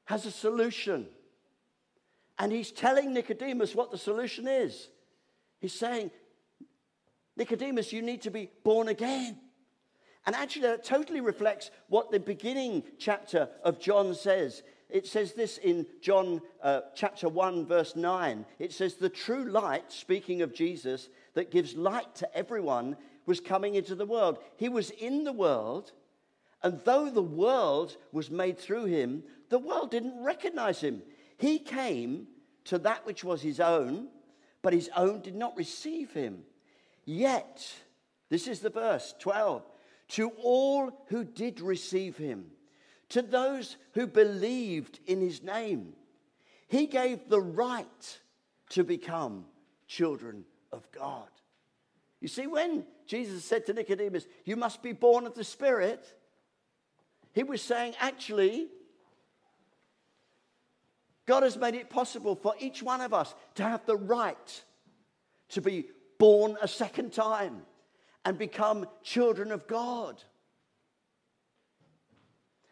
has 0.05 0.25
a 0.25 0.31
solution. 0.31 1.07
And 2.39 2.51
he's 2.51 2.71
telling 2.71 3.13
Nicodemus 3.13 3.75
what 3.75 3.91
the 3.91 3.97
solution 3.97 4.47
is. 4.47 4.87
He's 5.59 5.73
saying, 5.73 6.11
Nicodemus, 7.35 7.93
you 7.93 8.01
need 8.01 8.21
to 8.23 8.31
be 8.31 8.49
born 8.63 8.87
again. 8.87 9.37
And 10.25 10.35
actually, 10.35 10.63
that 10.63 10.83
totally 10.83 11.21
reflects 11.21 11.71
what 11.87 12.11
the 12.11 12.19
beginning 12.19 12.83
chapter 12.97 13.49
of 13.63 13.79
John 13.79 14.13
says. 14.15 14.63
It 14.89 15.07
says 15.07 15.33
this 15.33 15.57
in 15.57 15.87
John 16.01 16.41
uh, 16.61 16.81
chapter 16.95 17.29
1, 17.29 17.65
verse 17.65 17.95
9. 17.95 18.45
It 18.59 18.73
says, 18.73 18.95
The 18.95 19.09
true 19.09 19.45
light, 19.45 19.91
speaking 19.91 20.41
of 20.41 20.53
Jesus, 20.53 21.09
that 21.33 21.51
gives 21.51 21.75
light 21.75 22.15
to 22.15 22.35
everyone, 22.37 22.97
was 23.25 23.39
coming 23.39 23.75
into 23.75 23.95
the 23.95 24.05
world. 24.05 24.39
He 24.57 24.69
was 24.69 24.89
in 24.91 25.23
the 25.23 25.33
world, 25.33 25.91
and 26.63 26.79
though 26.83 27.09
the 27.09 27.21
world 27.21 27.97
was 28.11 28.29
made 28.29 28.57
through 28.57 28.85
him, 28.85 29.23
the 29.49 29.59
world 29.59 29.91
didn't 29.91 30.23
recognize 30.23 30.81
him. 30.81 31.01
He 31.37 31.59
came 31.59 32.27
to 32.65 32.77
that 32.79 33.05
which 33.05 33.23
was 33.23 33.41
his 33.41 33.59
own, 33.59 34.07
but 34.61 34.73
his 34.73 34.89
own 34.95 35.21
did 35.21 35.35
not 35.35 35.57
receive 35.57 36.11
him. 36.11 36.43
Yet, 37.05 37.67
this 38.29 38.47
is 38.47 38.59
the 38.59 38.69
verse 38.69 39.13
12 39.19 39.63
to 40.09 40.29
all 40.41 41.05
who 41.07 41.23
did 41.23 41.61
receive 41.61 42.17
him, 42.17 42.51
to 43.09 43.21
those 43.21 43.77
who 43.93 44.07
believed 44.07 44.99
in 45.05 45.21
his 45.21 45.41
name, 45.41 45.93
he 46.67 46.85
gave 46.85 47.29
the 47.29 47.41
right 47.41 48.19
to 48.69 48.83
become 48.83 49.45
children 49.87 50.45
of 50.71 50.89
God. 50.91 51.27
You 52.19 52.27
see, 52.27 52.47
when 52.47 52.85
Jesus 53.07 53.43
said 53.43 53.65
to 53.65 53.73
Nicodemus, 53.73 54.27
You 54.45 54.55
must 54.55 54.83
be 54.83 54.93
born 54.93 55.25
of 55.25 55.33
the 55.33 55.43
Spirit, 55.43 56.05
he 57.33 57.43
was 57.43 57.61
saying, 57.61 57.93
actually, 57.99 58.67
God 61.25 61.43
has 61.43 61.57
made 61.57 61.75
it 61.75 61.89
possible 61.89 62.35
for 62.35 62.53
each 62.59 62.83
one 62.83 63.01
of 63.01 63.13
us 63.13 63.33
to 63.55 63.63
have 63.63 63.85
the 63.85 63.95
right 63.95 64.63
to 65.49 65.61
be 65.61 65.87
born 66.17 66.57
a 66.61 66.67
second 66.67 67.13
time 67.13 67.61
and 68.25 68.37
become 68.37 68.85
children 69.01 69.51
of 69.51 69.67
God. 69.67 70.21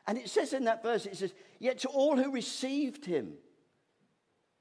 And 0.08 0.18
it 0.18 0.30
says 0.30 0.54
in 0.54 0.66
that 0.66 0.84
verse, 0.84 1.06
it 1.06 1.18
says, 1.18 1.34
Yet 1.60 1.80
to 1.80 1.90
all 1.90 2.18
who 2.18 2.32
received 2.32 3.06
him, 3.06 3.34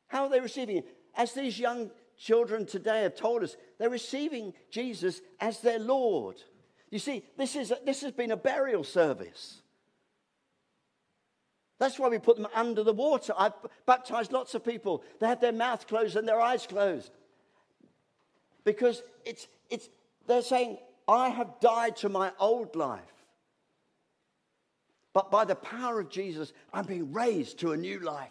how 0.06 0.24
are 0.24 0.30
they 0.30 0.40
receiving 0.40 0.76
him? 0.76 0.84
As 1.16 1.32
these 1.32 1.58
young 1.58 1.90
children 2.18 2.66
today 2.66 3.02
have 3.02 3.14
told 3.14 3.42
us, 3.42 3.56
they're 3.78 3.88
receiving 3.88 4.52
Jesus 4.70 5.20
as 5.40 5.60
their 5.60 5.78
Lord. 5.78 6.36
You 6.90 6.98
see, 6.98 7.24
this, 7.36 7.56
is 7.56 7.70
a, 7.70 7.78
this 7.84 8.02
has 8.02 8.12
been 8.12 8.32
a 8.32 8.36
burial 8.36 8.84
service. 8.84 9.62
That's 11.78 11.98
why 11.98 12.08
we 12.08 12.18
put 12.18 12.36
them 12.36 12.48
under 12.54 12.82
the 12.82 12.92
water. 12.92 13.32
I've 13.38 13.52
baptized 13.86 14.32
lots 14.32 14.54
of 14.54 14.64
people. 14.64 15.04
They 15.20 15.28
have 15.28 15.40
their 15.40 15.52
mouth 15.52 15.86
closed 15.86 16.16
and 16.16 16.26
their 16.26 16.40
eyes 16.40 16.66
closed. 16.66 17.12
Because 18.64 19.02
it's, 19.24 19.46
it's, 19.70 19.88
they're 20.26 20.42
saying, 20.42 20.78
I 21.06 21.28
have 21.28 21.60
died 21.60 21.96
to 21.98 22.08
my 22.08 22.32
old 22.40 22.74
life. 22.74 23.00
But 25.14 25.30
by 25.30 25.44
the 25.44 25.54
power 25.54 26.00
of 26.00 26.10
Jesus, 26.10 26.52
I'm 26.72 26.84
being 26.84 27.12
raised 27.12 27.60
to 27.60 27.72
a 27.72 27.76
new 27.76 28.00
life. 28.00 28.30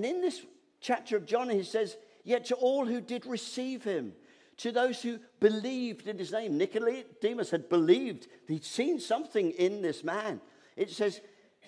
And 0.00 0.06
in 0.06 0.22
this 0.22 0.40
chapter 0.80 1.18
of 1.18 1.26
John, 1.26 1.50
he 1.50 1.62
says, 1.62 1.98
Yet 2.24 2.46
to 2.46 2.54
all 2.54 2.86
who 2.86 3.02
did 3.02 3.26
receive 3.26 3.84
him, 3.84 4.14
to 4.56 4.72
those 4.72 5.02
who 5.02 5.18
believed 5.40 6.06
in 6.06 6.16
his 6.16 6.32
name. 6.32 6.56
Nicodemus 6.56 7.50
had 7.50 7.68
believed, 7.68 8.26
he'd 8.48 8.64
seen 8.64 8.98
something 8.98 9.50
in 9.50 9.82
this 9.82 10.02
man. 10.02 10.40
It 10.74 10.88
says, 10.88 11.20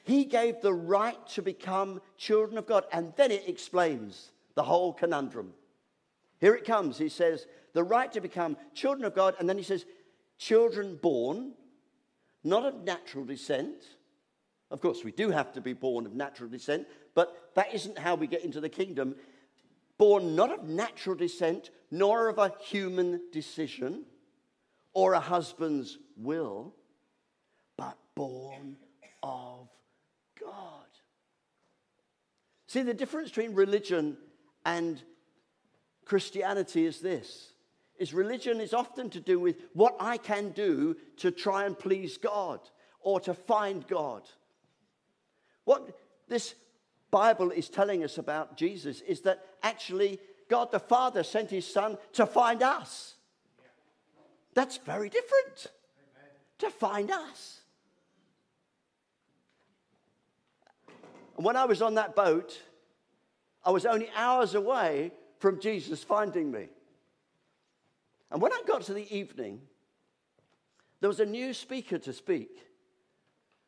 he 0.04 0.24
gave 0.24 0.62
the 0.62 0.72
right 0.72 1.18
to 1.28 1.42
become 1.42 2.00
children 2.16 2.56
of 2.56 2.66
God. 2.66 2.84
And 2.90 3.12
then 3.16 3.30
it 3.30 3.46
explains 3.46 4.32
the 4.54 4.62
whole 4.62 4.94
conundrum. 4.94 5.52
Here 6.40 6.54
it 6.54 6.64
comes. 6.64 6.96
He 6.96 7.10
says, 7.10 7.46
the 7.74 7.84
right 7.84 8.10
to 8.12 8.22
become 8.22 8.56
children 8.72 9.04
of 9.04 9.14
God. 9.14 9.34
And 9.38 9.46
then 9.46 9.58
he 9.58 9.62
says, 9.62 9.84
children 10.38 10.96
born, 10.96 11.52
not 12.42 12.64
of 12.64 12.82
natural 12.82 13.26
descent. 13.26 13.76
Of 14.70 14.80
course, 14.80 15.04
we 15.04 15.12
do 15.12 15.28
have 15.28 15.52
to 15.52 15.60
be 15.60 15.74
born 15.74 16.06
of 16.06 16.14
natural 16.14 16.48
descent, 16.48 16.86
but 17.14 17.50
that 17.54 17.74
isn't 17.74 17.98
how 17.98 18.14
we 18.14 18.26
get 18.26 18.44
into 18.44 18.60
the 18.60 18.68
kingdom 18.68 19.14
born 20.02 20.34
not 20.34 20.52
of 20.52 20.64
natural 20.64 21.14
descent, 21.14 21.70
nor 21.88 22.28
of 22.28 22.36
a 22.36 22.52
human 22.60 23.20
decision 23.30 24.04
or 24.94 25.12
a 25.12 25.20
husband's 25.20 25.96
will, 26.16 26.74
but 27.76 27.96
born 28.16 28.76
of 29.22 29.68
God. 30.40 30.88
See, 32.66 32.82
the 32.82 32.92
difference 32.92 33.28
between 33.28 33.54
religion 33.54 34.16
and 34.66 35.00
Christianity 36.04 36.84
is 36.84 36.98
this 36.98 37.52
is 37.96 38.12
religion 38.12 38.60
is 38.60 38.74
often 38.74 39.08
to 39.10 39.20
do 39.20 39.38
with 39.38 39.54
what 39.72 39.94
I 40.00 40.16
can 40.16 40.50
do 40.50 40.96
to 41.18 41.30
try 41.30 41.64
and 41.64 41.78
please 41.78 42.16
God 42.16 42.58
or 43.00 43.20
to 43.20 43.34
find 43.34 43.86
God. 43.86 44.22
What 45.64 45.96
this 46.26 46.56
Bible 47.12 47.50
is 47.50 47.68
telling 47.68 48.02
us 48.02 48.18
about 48.18 48.56
Jesus 48.56 49.02
is 49.02 49.20
that 49.20 49.44
actually 49.62 50.18
God 50.48 50.72
the 50.72 50.80
Father 50.80 51.22
sent 51.22 51.50
his 51.50 51.70
Son 51.70 51.98
to 52.14 52.26
find 52.26 52.62
us. 52.62 53.14
That's 54.54 54.78
very 54.78 55.08
different. 55.08 55.68
To 56.58 56.70
find 56.70 57.10
us. 57.10 57.60
And 61.36 61.44
when 61.44 61.56
I 61.56 61.66
was 61.66 61.82
on 61.82 61.94
that 61.94 62.16
boat, 62.16 62.60
I 63.64 63.70
was 63.70 63.86
only 63.86 64.08
hours 64.16 64.54
away 64.54 65.12
from 65.38 65.60
Jesus 65.60 66.02
finding 66.02 66.50
me. 66.50 66.68
And 68.30 68.40
when 68.40 68.52
I 68.52 68.62
got 68.66 68.82
to 68.82 68.94
the 68.94 69.14
evening, 69.14 69.60
there 71.00 71.08
was 71.08 71.20
a 71.20 71.26
new 71.26 71.52
speaker 71.52 71.98
to 71.98 72.12
speak. 72.12 72.50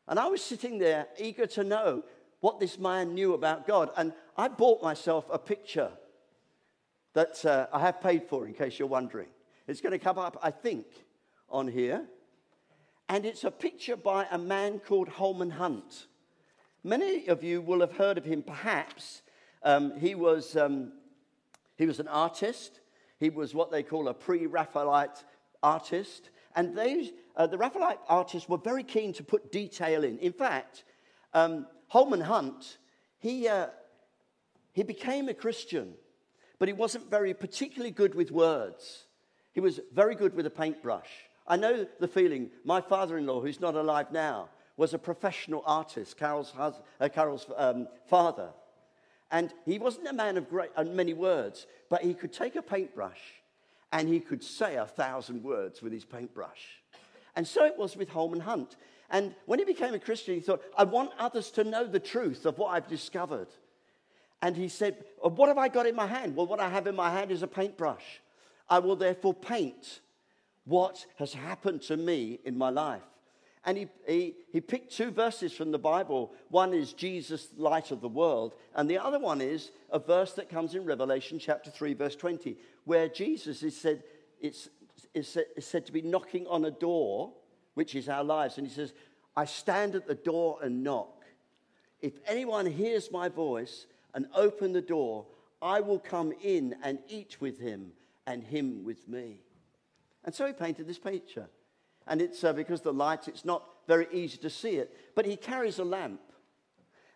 And 0.07 0.17
I 0.19 0.27
was 0.27 0.41
sitting 0.41 0.79
there 0.79 1.07
eager 1.19 1.45
to 1.47 1.63
know 1.63 2.03
what 2.45 2.59
this 2.59 2.77
man 2.77 3.15
knew 3.15 3.33
about 3.33 3.65
God. 3.65 3.89
And 3.97 4.13
I 4.37 4.49
bought 4.49 4.83
myself 4.83 5.25
a 5.31 5.39
picture 5.39 5.89
that 7.13 7.43
uh, 7.43 7.65
I 7.73 7.79
have 7.79 7.99
paid 7.99 8.29
for, 8.29 8.45
in 8.45 8.53
case 8.53 8.77
you're 8.77 8.87
wondering. 8.87 9.29
It's 9.67 9.81
going 9.81 9.93
to 9.93 9.97
come 9.97 10.19
up, 10.19 10.37
I 10.43 10.51
think, 10.51 10.85
on 11.49 11.67
here. 11.67 12.05
And 13.09 13.25
it's 13.25 13.45
a 13.45 13.49
picture 13.49 13.95
by 13.95 14.27
a 14.29 14.37
man 14.37 14.77
called 14.77 15.07
Holman 15.07 15.49
Hunt. 15.49 16.05
Many 16.83 17.25
of 17.29 17.43
you 17.43 17.61
will 17.61 17.79
have 17.79 17.93
heard 17.93 18.19
of 18.19 18.25
him, 18.25 18.43
perhaps. 18.43 19.23
Um, 19.63 19.97
he, 19.97 20.13
was, 20.13 20.55
um, 20.55 20.91
he 21.77 21.87
was 21.87 21.99
an 21.99 22.07
artist. 22.07 22.79
He 23.19 23.31
was 23.31 23.55
what 23.55 23.71
they 23.71 23.81
call 23.81 24.07
a 24.07 24.13
pre 24.13 24.45
Raphaelite 24.45 25.23
artist. 25.63 26.29
And 26.55 26.77
they, 26.77 27.11
uh, 27.35 27.47
the 27.47 27.57
Raphaelite 27.57 28.01
artists 28.07 28.47
were 28.47 28.59
very 28.59 28.83
keen 28.83 29.13
to 29.13 29.23
put 29.23 29.51
detail 29.51 30.03
in. 30.03 30.19
In 30.19 30.31
fact, 30.31 30.83
um, 31.33 31.65
Holman 31.87 32.21
Hunt, 32.21 32.77
he, 33.19 33.47
uh, 33.47 33.67
he 34.73 34.83
became 34.83 35.29
a 35.29 35.33
Christian, 35.33 35.93
but 36.59 36.67
he 36.67 36.73
wasn't 36.73 37.09
very 37.09 37.33
particularly 37.33 37.91
good 37.91 38.15
with 38.15 38.31
words. 38.31 39.05
He 39.53 39.59
was 39.59 39.79
very 39.93 40.15
good 40.15 40.35
with 40.35 40.45
a 40.45 40.49
paintbrush. 40.49 41.09
I 41.47 41.57
know 41.57 41.85
the 41.99 42.07
feeling. 42.07 42.49
My 42.63 42.81
father 42.81 43.17
in 43.17 43.25
law, 43.25 43.41
who's 43.41 43.59
not 43.59 43.75
alive 43.75 44.11
now, 44.11 44.49
was 44.77 44.93
a 44.93 44.99
professional 44.99 45.63
artist, 45.65 46.17
Carol's, 46.17 46.51
hus- 46.51 46.81
uh, 46.99 47.09
Carol's 47.09 47.45
um, 47.55 47.87
father. 48.07 48.49
And 49.31 49.53
he 49.65 49.79
wasn't 49.79 50.07
a 50.07 50.13
man 50.13 50.37
of 50.37 50.49
great, 50.49 50.71
uh, 50.75 50.83
many 50.83 51.13
words, 51.13 51.67
but 51.89 52.01
he 52.01 52.13
could 52.13 52.33
take 52.33 52.55
a 52.55 52.61
paintbrush 52.61 53.19
and 53.91 54.09
he 54.09 54.19
could 54.19 54.43
say 54.43 54.75
a 54.75 54.85
thousand 54.85 55.43
words 55.43 55.81
with 55.81 55.93
his 55.93 56.03
paintbrush. 56.03 56.81
And 57.35 57.47
so 57.47 57.65
it 57.65 57.77
was 57.77 57.95
with 57.95 58.09
Holman 58.09 58.41
Hunt. 58.41 58.75
And 59.09 59.35
when 59.45 59.59
he 59.59 59.65
became 59.65 59.93
a 59.93 59.99
Christian, 59.99 60.35
he 60.35 60.41
thought, 60.41 60.61
I 60.77 60.83
want 60.83 61.11
others 61.19 61.51
to 61.51 61.63
know 61.63 61.85
the 61.85 61.99
truth 61.99 62.45
of 62.45 62.57
what 62.57 62.69
I've 62.69 62.87
discovered. 62.87 63.47
And 64.41 64.55
he 64.55 64.67
said, 64.67 65.05
uh, 65.23 65.29
What 65.29 65.47
have 65.47 65.57
I 65.57 65.67
got 65.67 65.87
in 65.87 65.95
my 65.95 66.07
hand? 66.07 66.35
Well, 66.35 66.47
what 66.47 66.59
I 66.59 66.69
have 66.69 66.87
in 66.87 66.95
my 66.95 67.11
hand 67.11 67.31
is 67.31 67.43
a 67.43 67.47
paintbrush. 67.47 68.21
I 68.69 68.79
will 68.79 68.95
therefore 68.95 69.33
paint 69.33 70.01
what 70.65 71.05
has 71.17 71.33
happened 71.33 71.81
to 71.83 71.97
me 71.97 72.39
in 72.43 72.57
my 72.57 72.69
life. 72.69 73.03
And 73.65 73.77
he, 73.77 73.87
he, 74.07 74.35
he 74.51 74.61
picked 74.61 74.95
two 74.95 75.09
verses 75.09 75.51
from 75.51 75.71
the 75.71 75.79
Bible. 75.79 76.33
One 76.49 76.73
is 76.73 76.93
Jesus, 76.93 77.47
light 77.57 77.89
of 77.89 78.01
the 78.01 78.07
world, 78.07 78.53
and 78.75 78.87
the 78.87 78.99
other 78.99 79.19
one 79.19 79.41
is 79.41 79.71
a 79.91 79.97
verse 79.97 80.33
that 80.33 80.49
comes 80.49 80.75
in 80.75 80.85
Revelation 80.85 81.39
chapter 81.39 81.71
3, 81.71 81.95
verse 81.95 82.15
20, 82.15 82.57
where 82.83 83.09
Jesus 83.09 83.63
is 83.63 83.75
said, 83.75 84.03
it's, 84.39 84.69
it's, 85.15 85.35
it's 85.35 85.65
said 85.65 85.87
to 85.87 85.91
be 85.91 86.03
knocking 86.03 86.45
on 86.45 86.65
a 86.65 86.71
door, 86.71 87.33
which 87.75 87.93
is 87.95 88.09
our 88.09 88.23
lives. 88.23 88.57
And 88.57 88.67
he 88.67 88.73
says, 88.73 88.93
I 89.37 89.45
stand 89.45 89.95
at 89.95 90.07
the 90.07 90.15
door 90.15 90.59
and 90.61 90.83
knock. 90.83 91.23
If 92.01 92.13
anyone 92.27 92.65
hears 92.65 93.11
my 93.11 93.29
voice 93.29 93.85
and 94.13 94.27
open 94.35 94.73
the 94.73 94.81
door, 94.81 95.25
I 95.61 95.81
will 95.81 95.99
come 95.99 96.33
in 96.41 96.75
and 96.83 96.99
eat 97.07 97.37
with 97.39 97.59
him 97.59 97.91
and 98.25 98.43
him 98.43 98.83
with 98.83 99.07
me. 99.07 99.39
And 100.23 100.33
so 100.33 100.45
he 100.47 100.53
painted 100.53 100.87
this 100.87 100.99
picture. 100.99 101.47
And 102.07 102.21
it's 102.21 102.43
uh, 102.43 102.53
because 102.53 102.81
the 102.81 102.93
light, 102.93 103.27
it's 103.27 103.45
not 103.45 103.63
very 103.87 104.07
easy 104.11 104.37
to 104.37 104.49
see 104.49 104.77
it. 104.77 104.95
But 105.15 105.25
he 105.25 105.35
carries 105.35 105.79
a 105.79 105.83
lamp. 105.83 106.21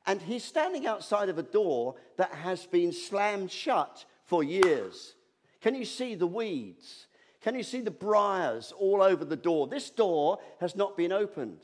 And 0.05 0.21
he's 0.21 0.43
standing 0.43 0.87
outside 0.87 1.29
of 1.29 1.37
a 1.37 1.43
door 1.43 1.95
that 2.17 2.33
has 2.33 2.65
been 2.65 2.91
slammed 2.91 3.51
shut 3.51 4.05
for 4.25 4.43
years. 4.43 5.13
Can 5.61 5.75
you 5.75 5.85
see 5.85 6.15
the 6.15 6.27
weeds? 6.27 7.07
Can 7.41 7.55
you 7.55 7.63
see 7.63 7.81
the 7.81 7.91
briars 7.91 8.73
all 8.77 9.01
over 9.01 9.23
the 9.23 9.35
door? 9.35 9.67
This 9.67 9.89
door 9.89 10.39
has 10.59 10.75
not 10.75 10.97
been 10.97 11.11
opened. 11.11 11.59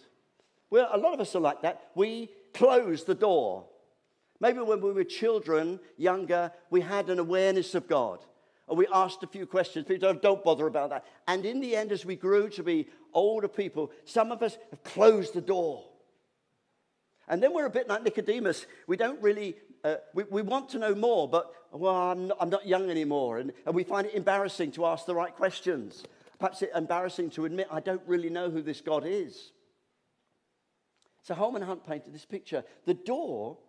Well, 0.69 0.89
a 0.91 0.97
lot 0.97 1.13
of 1.13 1.19
us 1.19 1.35
are 1.35 1.41
like 1.41 1.61
that. 1.61 1.91
We 1.95 2.29
close 2.53 3.03
the 3.03 3.15
door. 3.15 3.65
Maybe 4.39 4.59
when 4.59 4.81
we 4.81 4.91
were 4.91 5.03
children, 5.03 5.79
younger, 5.97 6.51
we 6.69 6.81
had 6.81 7.09
an 7.09 7.19
awareness 7.19 7.75
of 7.75 7.87
God. 7.87 8.19
And 8.67 8.77
we 8.77 8.87
asked 8.91 9.21
a 9.23 9.27
few 9.27 9.45
questions. 9.45 9.85
People 9.85 10.09
don't, 10.09 10.21
don't 10.21 10.43
bother 10.43 10.67
about 10.67 10.89
that. 10.89 11.05
And 11.27 11.45
in 11.45 11.59
the 11.59 11.75
end, 11.75 11.91
as 11.91 12.05
we 12.05 12.15
grew 12.15 12.49
to 12.49 12.63
be 12.63 12.87
older 13.13 13.47
people, 13.47 13.91
some 14.05 14.31
of 14.31 14.41
us 14.41 14.57
have 14.71 14.83
closed 14.83 15.33
the 15.33 15.41
door. 15.41 15.83
And 17.27 17.41
then 17.41 17.53
we're 17.53 17.65
a 17.65 17.71
bit 17.71 17.87
like 17.87 18.03
Nicodemus. 18.03 18.65
We 18.87 18.97
don't 18.97 19.21
really, 19.21 19.55
uh, 19.85 19.97
we, 20.15 20.23
we 20.23 20.41
want 20.41 20.69
to 20.69 20.79
know 20.79 20.95
more, 20.95 21.29
but, 21.29 21.53
well, 21.71 21.93
I'm 21.93 22.27
not, 22.27 22.37
I'm 22.41 22.49
not 22.49 22.67
young 22.67 22.89
anymore. 22.89 23.37
And, 23.37 23.53
and 23.65 23.75
we 23.75 23.83
find 23.83 24.07
it 24.07 24.15
embarrassing 24.15 24.71
to 24.73 24.85
ask 24.87 25.05
the 25.05 25.13
right 25.13 25.33
questions. 25.35 26.03
Perhaps 26.39 26.63
it's 26.63 26.75
embarrassing 26.75 27.29
to 27.31 27.45
admit, 27.45 27.67
I 27.71 27.81
don't 27.81 28.01
really 28.07 28.31
know 28.31 28.49
who 28.49 28.63
this 28.63 28.81
God 28.81 29.03
is. 29.05 29.51
So 31.21 31.35
Holman 31.35 31.61
Hunt 31.61 31.85
painted 31.85 32.13
this 32.13 32.25
picture. 32.25 32.63
The 32.85 32.95
door 32.95 33.59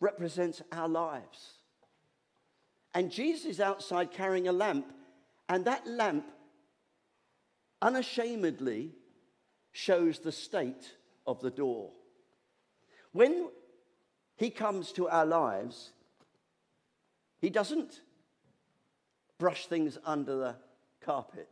represents 0.00 0.62
our 0.72 0.88
lives. 0.88 1.58
And 2.94 3.10
Jesus 3.10 3.44
is 3.44 3.60
outside 3.60 4.10
carrying 4.10 4.48
a 4.48 4.52
lamp, 4.52 4.90
and 5.50 5.66
that 5.66 5.86
lamp 5.86 6.24
unashamedly 7.82 8.92
shows 9.72 10.18
the 10.18 10.32
state 10.32 10.94
of 11.26 11.40
the 11.40 11.50
door. 11.50 11.92
When 13.12 13.50
he 14.38 14.50
comes 14.50 14.92
to 14.92 15.08
our 15.08 15.26
lives, 15.26 15.90
he 17.40 17.50
doesn't 17.50 18.00
brush 19.36 19.66
things 19.66 19.98
under 20.04 20.36
the 20.36 20.56
carpet. 21.00 21.48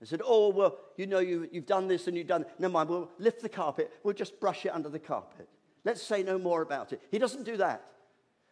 They 0.00 0.06
said, 0.06 0.22
Oh, 0.24 0.48
well, 0.48 0.78
you 0.96 1.06
know, 1.06 1.20
you, 1.20 1.48
you've 1.52 1.66
done 1.66 1.86
this 1.86 2.08
and 2.08 2.16
you've 2.16 2.26
done. 2.26 2.44
Never 2.58 2.72
mind, 2.72 2.88
we'll 2.88 3.10
lift 3.18 3.42
the 3.42 3.48
carpet. 3.48 3.92
We'll 4.02 4.14
just 4.14 4.40
brush 4.40 4.66
it 4.66 4.70
under 4.70 4.88
the 4.88 4.98
carpet. 4.98 5.48
Let's 5.84 6.02
say 6.02 6.22
no 6.22 6.36
more 6.36 6.62
about 6.62 6.92
it. 6.92 7.00
He 7.10 7.18
doesn't 7.18 7.44
do 7.44 7.56
that 7.58 7.84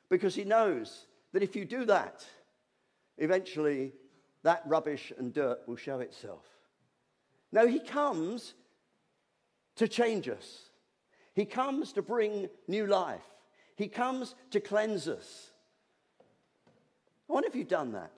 because 0.08 0.34
he 0.34 0.44
knows 0.44 1.06
that 1.32 1.42
if 1.42 1.56
you 1.56 1.64
do 1.64 1.84
that, 1.86 2.24
eventually 3.18 3.92
that 4.44 4.62
rubbish 4.66 5.12
and 5.18 5.34
dirt 5.34 5.60
will 5.66 5.76
show 5.76 5.98
itself. 5.98 6.44
No, 7.50 7.66
he 7.66 7.80
comes 7.80 8.54
to 9.76 9.88
change 9.88 10.28
us. 10.28 10.67
He 11.38 11.44
comes 11.44 11.92
to 11.92 12.02
bring 12.02 12.48
new 12.66 12.88
life. 12.88 13.22
He 13.76 13.86
comes 13.86 14.34
to 14.50 14.58
cleanse 14.58 15.06
us. 15.06 15.52
I 17.30 17.32
wonder 17.32 17.48
if 17.48 17.54
you've 17.54 17.68
done 17.68 17.92
that. 17.92 18.10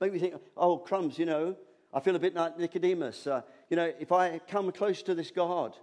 Maybe 0.00 0.14
you 0.14 0.20
think, 0.20 0.42
oh, 0.56 0.78
crumbs, 0.78 1.18
you 1.18 1.26
know, 1.26 1.54
I 1.92 2.00
feel 2.00 2.16
a 2.16 2.18
bit 2.18 2.34
like 2.34 2.58
Nicodemus. 2.58 3.26
Uh, 3.26 3.42
you 3.68 3.76
know, 3.76 3.92
if 4.00 4.10
I 4.10 4.38
come 4.38 4.72
close 4.72 5.02
to 5.02 5.14
this 5.14 5.30
God, 5.30 5.76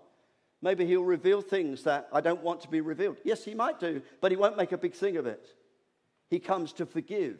maybe 0.63 0.84
he'll 0.88 1.04
reveal 1.04 1.41
things 1.41 1.84
that 1.84 2.08
I 2.12 2.22
don't 2.22 2.41
want 2.41 2.62
to 2.62 2.70
be 2.70 2.82
revealed. 2.82 3.17
Yes, 3.24 3.46
he 3.46 3.54
might 3.54 3.80
do, 3.80 4.02
but 4.20 4.32
he 4.32 4.36
won't 4.36 4.58
make 4.58 4.72
a 4.72 4.80
big 4.80 4.96
thing 4.96 5.17
of 5.17 5.28
it. 5.28 5.54
He 6.28 6.39
comes 6.39 6.74
to 6.74 6.88
forgive. 6.88 7.38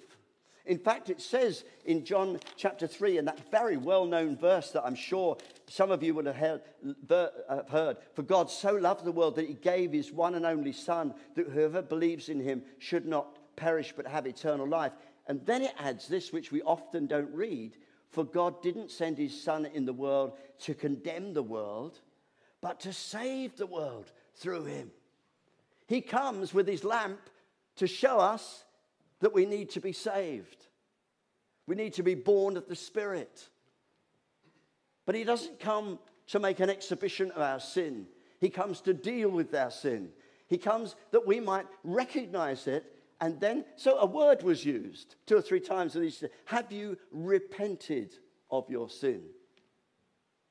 In 0.68 0.78
fact, 0.78 1.10
it 1.10 1.22
says 1.22 1.64
in 1.86 2.04
John 2.04 2.40
chapter 2.58 2.88
3, 2.88 3.20
in 3.20 3.26
that 3.26 3.50
very 3.50 3.78
well 3.78 4.06
known 4.06 4.36
verse 4.36 4.72
that 4.72 4.86
I'm 4.86 4.96
sure 4.96 5.38
some 5.70 5.92
of 5.92 6.04
you 6.04 6.14
heard, 6.22 6.62
have 7.50 7.70
heard, 7.70 7.98
For 8.14 8.22
God 8.22 8.52
so 8.52 8.74
loved 8.74 9.06
the 9.06 9.12
world 9.14 9.36
that 9.38 9.48
he 9.48 9.54
gave 9.54 9.94
his 9.94 10.12
one 10.12 10.36
and 10.36 10.46
only 10.46 10.74
Son, 10.74 11.14
that 11.36 11.48
whoever 11.48 11.82
believes 11.82 12.28
in 12.28 12.42
him 12.42 12.64
should 12.80 13.06
not 13.06 13.38
perish 13.56 13.94
but 13.96 14.06
have 14.06 14.28
eternal 14.28 14.68
life. 14.68 14.92
And 15.28 15.46
then 15.46 15.62
it 15.62 15.74
adds 15.80 16.08
this, 16.10 16.34
which 16.34 16.52
we 16.52 16.62
often 16.62 17.08
don't 17.08 17.34
read 17.34 17.78
For 18.10 18.26
God 18.26 18.62
didn't 18.62 18.92
send 18.92 19.18
his 19.18 19.42
Son 19.42 19.66
in 19.66 19.86
the 19.86 19.94
world 19.94 20.38
to 20.60 20.74
condemn 20.74 21.34
the 21.34 21.44
world, 21.44 22.02
but 22.62 22.82
to 22.82 22.92
save 22.92 23.56
the 23.56 23.68
world 23.68 24.12
through 24.36 24.66
him. 24.66 24.92
He 25.88 26.02
comes 26.02 26.54
with 26.54 26.68
his 26.68 26.84
lamp 26.84 27.22
to 27.78 27.88
show 27.88 28.20
us 28.20 28.66
that 29.22 29.34
we 29.34 29.46
need 29.46 29.70
to 29.72 29.82
be 29.82 29.92
saved. 29.92 30.68
We 31.68 31.76
need 31.76 31.94
to 31.94 32.04
be 32.04 32.16
born 32.16 32.58
of 32.58 32.68
the 32.68 32.76
Spirit. 32.76 33.50
But 35.06 35.16
He 35.16 35.24
doesn't 35.24 35.60
come 35.60 36.00
to 36.28 36.40
make 36.40 36.60
an 36.60 36.70
exhibition 36.70 37.32
of 37.32 37.42
our 37.42 37.60
sin, 37.60 38.08
He 38.40 38.50
comes 38.50 38.82
to 38.82 38.94
deal 38.94 39.30
with 39.30 39.54
our 39.56 39.72
sin. 39.72 40.10
He 40.48 40.58
comes 40.58 40.96
that 41.12 41.28
we 41.28 41.40
might 41.40 41.66
recognize 41.84 42.68
it. 42.68 42.86
And 43.20 43.40
then, 43.40 43.66
so 43.76 43.98
a 43.98 44.06
word 44.06 44.44
was 44.44 44.64
used 44.64 45.16
two 45.26 45.36
or 45.36 45.42
three 45.42 45.60
times, 45.60 45.96
and 45.96 46.04
he 46.04 46.12
said, 46.12 46.30
Have 46.46 46.72
you 46.72 46.98
repented 47.12 48.14
of 48.50 48.70
your 48.70 48.90
sin? 48.90 49.24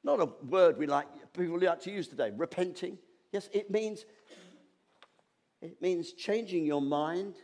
Not 0.05 0.20
a 0.20 0.29
word 0.46 0.76
we 0.76 0.87
like, 0.87 1.07
people 1.33 1.59
like 1.59 1.81
to 1.83 1.90
use 1.90 2.09
today, 2.09 2.31
repenting. 2.37 2.98
Yes, 3.33 3.48
it 3.52 3.70
means, 3.70 4.05
it 5.62 5.81
means 5.81 6.12
changing 6.12 6.66
your 6.66 6.83
mind 6.83 7.37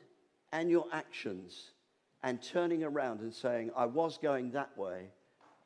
and 0.53 0.71
your 0.71 0.87
actions 0.93 1.73
and 2.23 2.41
turning 2.43 2.85
around 2.85 3.21
and 3.21 3.35
saying, 3.35 3.71
I 3.77 3.87
was 3.87 4.19
going 4.19 4.53
that 4.53 4.77
way, 4.77 5.09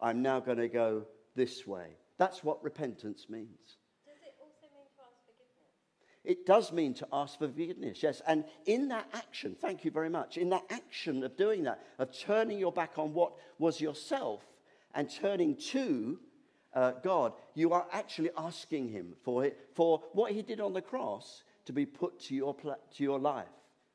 I'm 0.00 0.22
now 0.22 0.40
going 0.40 0.58
to 0.58 0.68
go 0.68 1.04
this 1.34 1.66
way. 1.66 1.88
That's 2.18 2.42
what 2.42 2.62
repentance 2.64 3.26
means. 3.28 3.76
Does 4.06 4.16
it 4.22 4.34
also 4.40 4.66
mean 4.74 4.86
to 4.96 5.02
ask 5.04 5.16
forgiveness? 5.26 6.24
It 6.24 6.46
does 6.46 6.72
mean 6.72 6.94
to 6.94 7.08
ask 7.12 7.38
for 7.38 7.48
forgiveness, 7.48 8.02
yes. 8.02 8.22
And 8.26 8.44
in 8.64 8.88
that 8.88 9.08
action, 9.12 9.56
thank 9.60 9.84
you 9.84 9.90
very 9.90 10.08
much, 10.08 10.38
in 10.38 10.48
that 10.50 10.64
action 10.70 11.22
of 11.24 11.36
doing 11.36 11.64
that, 11.64 11.82
of 11.98 12.16
turning 12.18 12.58
your 12.58 12.72
back 12.72 12.98
on 12.98 13.12
what 13.12 13.34
was 13.58 13.80
yourself 13.80 14.42
and 14.94 15.10
turning 15.10 15.56
to 15.56 16.18
uh, 16.72 16.92
God, 17.02 17.32
you 17.54 17.72
are 17.72 17.86
actually 17.92 18.30
asking 18.36 18.90
Him 18.90 19.14
for, 19.24 19.44
it, 19.44 19.58
for 19.74 20.02
what 20.12 20.32
He 20.32 20.42
did 20.42 20.60
on 20.60 20.72
the 20.72 20.82
cross 20.82 21.42
to 21.64 21.72
be 21.72 21.86
put 21.86 22.20
to 22.20 22.34
your, 22.34 22.54
pla- 22.54 22.76
to 22.96 23.02
your 23.02 23.18
life. 23.18 23.46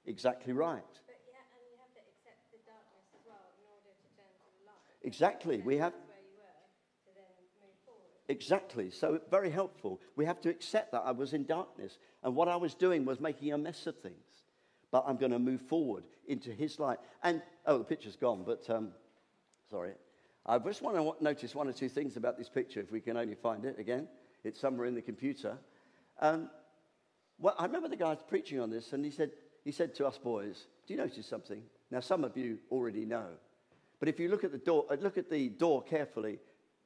Exactly 0.06 0.54
right. 0.54 0.94
But 1.08 1.20
yeah, 1.30 1.38
and 1.54 1.62
you 1.70 1.78
have 1.78 1.94
to 1.94 2.02
accept 2.02 2.52
the 2.52 2.58
darkness 2.66 3.06
as 3.14 3.22
well 3.26 3.46
in 3.58 3.66
order 3.70 3.94
to 3.94 4.08
turn 4.18 4.32
to 4.34 4.48
the 4.58 4.66
light. 4.66 4.98
Exactly. 5.04 5.62
We 5.62 5.78
have 5.78 5.94
Where 5.94 6.18
you 6.26 6.38
were 6.38 6.58
to 7.06 7.12
then 7.16 7.30
move 7.62 7.78
forward. 7.86 8.10
exactly. 8.28 8.90
So 8.90 9.22
very 9.30 9.52
helpful. 9.52 10.02
We 10.16 10.26
have 10.26 10.42
to 10.42 10.50
accept 10.50 10.92
that 10.94 11.04
I 11.06 11.12
was 11.12 11.34
in 11.34 11.46
darkness 11.46 12.00
and 12.24 12.36
what 12.36 12.48
I 12.48 12.56
was 12.56 12.74
doing 12.74 13.06
was 13.06 13.20
making 13.20 13.54
a 13.54 13.58
mess 13.58 13.88
of 13.88 13.98
things. 14.00 14.44
But 14.92 15.06
I'm 15.08 15.18
going 15.18 15.32
to 15.32 15.40
move 15.40 15.62
forward 15.62 16.04
into 16.28 16.52
His 16.52 16.80
light. 16.80 17.00
And 17.24 17.42
oh, 17.66 17.78
the 17.78 17.84
picture's 17.84 18.18
gone. 18.18 18.44
But 18.46 18.70
um, 18.70 18.90
sorry, 19.70 19.94
I 20.46 20.58
just 20.60 20.82
want 20.82 20.98
to 20.98 21.24
notice 21.24 21.56
one 21.56 21.68
or 21.70 21.74
two 21.74 21.88
things 21.88 22.18
about 22.18 22.38
this 22.38 22.50
picture. 22.50 22.82
If 22.82 22.92
we 22.92 23.00
can 23.00 23.16
only 23.16 23.36
find 23.36 23.64
it 23.64 23.78
again, 23.80 24.08
it's 24.44 24.60
somewhere 24.60 24.88
in 24.88 24.96
the 24.96 25.02
computer. 25.02 25.58
Um, 26.20 26.50
well, 27.40 27.56
I 27.58 27.66
remember 27.66 27.88
the 27.88 27.96
guy 27.96 28.16
preaching 28.16 28.60
on 28.60 28.70
this, 28.70 28.92
and 28.92 29.06
he 29.06 29.12
said, 29.12 29.32
he 29.64 29.72
said 29.72 29.94
to 29.96 30.08
us 30.08 30.18
boys, 30.18 30.68
Do 30.86 30.94
you 30.94 31.00
notice 31.00 31.28
something? 31.28 31.62
Now, 31.92 32.00
some 32.00 32.24
of 32.24 32.38
you 32.38 32.60
already 32.72 33.06
know. 33.06 33.28
But 34.00 34.10
if 34.10 34.20
you 34.20 34.30
look 34.30 34.44
at 34.44 34.52
the 34.52 34.58
door, 34.58 34.86
uh, 34.90 34.96
look 34.96 35.18
at 35.18 35.30
the 35.30 35.50
door 35.50 35.84
carefully, 35.84 36.40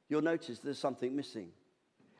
you'll 0.08 0.22
notice 0.22 0.58
there's 0.58 0.78
something 0.78 1.14
missing. 1.16 1.48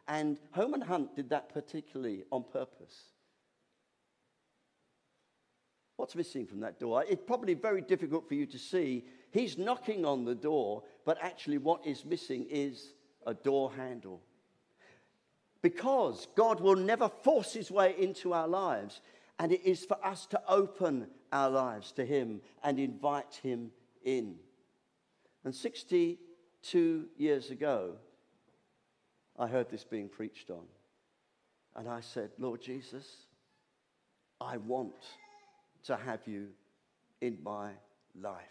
And 0.09 0.39
Holman 0.53 0.81
Hunt 0.81 1.17
did 1.17 1.31
that 1.31 1.53
particularly 1.53 2.25
on 2.31 2.45
purpose. 2.45 3.11
What's 5.97 6.15
missing 6.15 6.47
from 6.47 6.61
that 6.61 6.79
door? 6.79 7.05
It's 7.09 7.23
probably 7.27 7.55
very 7.55 7.81
difficult 7.81 8.29
for 8.29 8.35
you 8.35 8.47
to 8.47 8.59
see. 8.59 9.05
He's 9.33 9.59
knocking 9.59 10.05
on 10.05 10.25
the 10.25 10.35
door, 10.35 10.83
but 11.05 11.19
actually, 11.21 11.59
what 11.59 11.87
is 11.87 12.05
missing 12.05 12.47
is 12.51 12.93
a 13.27 13.35
door 13.35 13.73
handle. 13.73 14.21
Because 15.63 16.29
God 16.37 16.61
will 16.61 16.77
never 16.77 17.09
force 17.09 17.53
his 17.53 17.71
way 17.71 17.95
into 17.99 18.33
our 18.33 18.47
lives, 18.47 19.01
and 19.39 19.53
it 19.53 19.63
is 19.65 19.85
for 19.85 19.99
us 20.05 20.27
to 20.27 20.41
open 20.49 21.09
our 21.33 21.51
lives 21.51 21.93
to 21.93 22.05
him 22.05 22.41
and 22.63 22.79
invite 22.79 23.41
him 23.43 23.71
in. 24.05 24.37
And 25.45 25.55
62 25.55 27.07
years 27.17 27.51
ago, 27.51 27.97
I 29.39 29.47
heard 29.47 29.69
this 29.69 29.85
being 29.85 30.09
preached 30.09 30.51
on. 30.51 30.65
And 31.75 31.89
I 31.89 32.01
said, 32.01 32.31
Lord 32.39 32.63
Jesus, 32.63 33.27
I 34.41 34.57
want 34.57 34.95
to 35.85 35.97
have 35.97 36.21
you 36.27 36.49
in 37.21 37.39
my 37.43 37.73
life. 38.19 38.43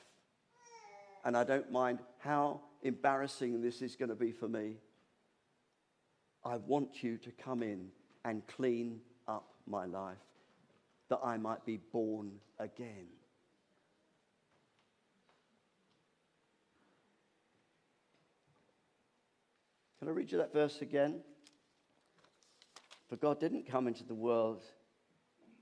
And 1.24 1.36
I 1.36 1.43
don't 1.43 1.71
mind 1.71 2.00
how 2.19 2.62
embarrassing 2.84 3.62
this 3.62 3.82
is 3.82 3.95
going 3.95 4.10
to 4.10 4.15
be 4.15 4.32
for 4.32 4.48
me. 4.48 4.76
I 6.43 6.58
want 6.58 7.04
you 7.04 7.17
to 7.17 7.32
come 7.32 7.63
in 7.63 7.88
and 8.24 8.45
clean 8.45 9.00
up 9.28 9.56
my 9.65 9.86
life 9.86 10.17
that 11.10 11.20
I 11.24 11.38
might 11.38 11.65
be 11.65 11.78
born 11.78 12.32
again. 12.60 13.08
Can 20.00 20.08
I 20.08 20.12
read 20.12 20.32
you 20.32 20.38
that 20.38 20.54
verse 20.54 20.82
again? 20.82 21.22
For 23.08 23.15
God 23.15 23.39
didn't 23.39 23.68
come 23.68 23.88
into 23.88 24.04
the 24.04 24.15
world 24.15 24.63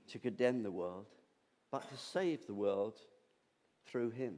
to 0.08 0.18
condemn 0.18 0.62
the 0.62 0.70
world, 0.70 1.06
but 1.70 1.88
to 1.88 1.96
save 1.96 2.46
the 2.46 2.54
world 2.54 2.98
through 3.86 4.10
him. 4.10 4.34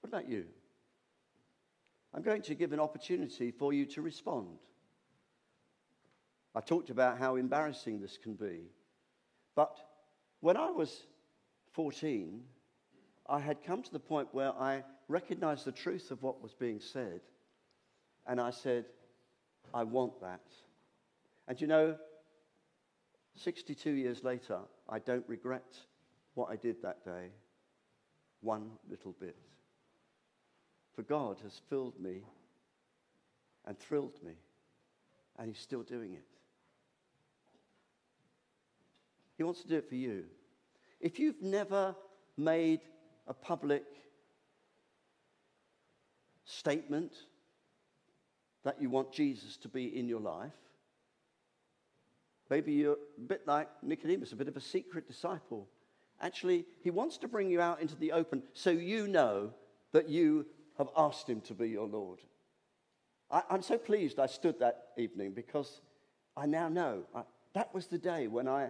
What 0.00 0.08
about 0.08 0.28
you? 0.28 0.44
I'm 2.12 2.22
going 2.22 2.42
to 2.42 2.54
give 2.54 2.72
an 2.72 2.80
opportunity 2.80 3.50
for 3.50 3.72
you 3.72 3.86
to 3.86 4.02
respond. 4.02 4.58
I 6.54 6.60
talked 6.60 6.90
about 6.90 7.18
how 7.18 7.36
embarrassing 7.36 8.00
this 8.00 8.18
can 8.20 8.34
be. 8.34 8.62
But 9.54 9.76
when 10.40 10.56
I 10.56 10.70
was 10.70 11.04
14, 11.72 12.42
I 13.28 13.38
had 13.38 13.62
come 13.62 13.82
to 13.82 13.92
the 13.92 14.00
point 14.00 14.28
where 14.32 14.52
I 14.52 14.82
recognized 15.08 15.64
the 15.64 15.72
truth 15.72 16.10
of 16.10 16.22
what 16.22 16.42
was 16.42 16.54
being 16.54 16.80
said. 16.80 17.20
And 18.26 18.40
I 18.40 18.50
said, 18.50 18.86
I 19.72 19.84
want 19.84 20.20
that. 20.20 20.42
And 21.46 21.60
you 21.60 21.66
know, 21.66 21.96
62 23.36 23.90
years 23.90 24.24
later, 24.24 24.58
I 24.88 24.98
don't 24.98 25.28
regret 25.28 25.76
what 26.34 26.50
I 26.50 26.56
did 26.56 26.82
that 26.82 27.04
day 27.04 27.30
one 28.40 28.70
little 28.88 29.14
bit. 29.20 29.36
For 30.94 31.02
God 31.02 31.38
has 31.42 31.60
filled 31.68 32.00
me 32.00 32.22
and 33.66 33.78
thrilled 33.78 34.18
me, 34.24 34.32
and 35.38 35.48
He's 35.48 35.60
still 35.60 35.82
doing 35.82 36.14
it. 36.14 36.39
He 39.40 39.44
wants 39.44 39.62
to 39.62 39.68
do 39.68 39.76
it 39.78 39.88
for 39.88 39.94
you. 39.94 40.24
If 41.00 41.18
you've 41.18 41.40
never 41.40 41.96
made 42.36 42.80
a 43.26 43.32
public 43.32 43.84
statement 46.44 47.14
that 48.64 48.82
you 48.82 48.90
want 48.90 49.14
Jesus 49.14 49.56
to 49.56 49.68
be 49.70 49.98
in 49.98 50.08
your 50.08 50.20
life, 50.20 50.52
maybe 52.50 52.74
you're 52.74 52.98
a 53.16 53.22
bit 53.28 53.46
like 53.46 53.70
Nicodemus, 53.82 54.32
a 54.32 54.36
bit 54.36 54.46
of 54.46 54.58
a 54.58 54.60
secret 54.60 55.08
disciple. 55.08 55.66
Actually, 56.20 56.66
he 56.82 56.90
wants 56.90 57.16
to 57.16 57.26
bring 57.26 57.48
you 57.48 57.62
out 57.62 57.80
into 57.80 57.96
the 57.96 58.12
open 58.12 58.42
so 58.52 58.68
you 58.68 59.08
know 59.08 59.54
that 59.92 60.06
you 60.06 60.44
have 60.76 60.90
asked 60.98 61.26
him 61.26 61.40
to 61.40 61.54
be 61.54 61.70
your 61.70 61.88
Lord. 61.88 62.18
I, 63.30 63.42
am 63.48 63.62
so 63.62 63.78
pleased 63.78 64.18
I 64.18 64.26
stood 64.26 64.58
that 64.58 64.88
evening 64.98 65.32
because 65.32 65.80
I 66.36 66.44
now 66.44 66.68
know 66.68 67.04
I, 67.14 67.22
that 67.54 67.72
was 67.72 67.86
the 67.86 67.96
day 67.96 68.26
when 68.26 68.46
I 68.46 68.68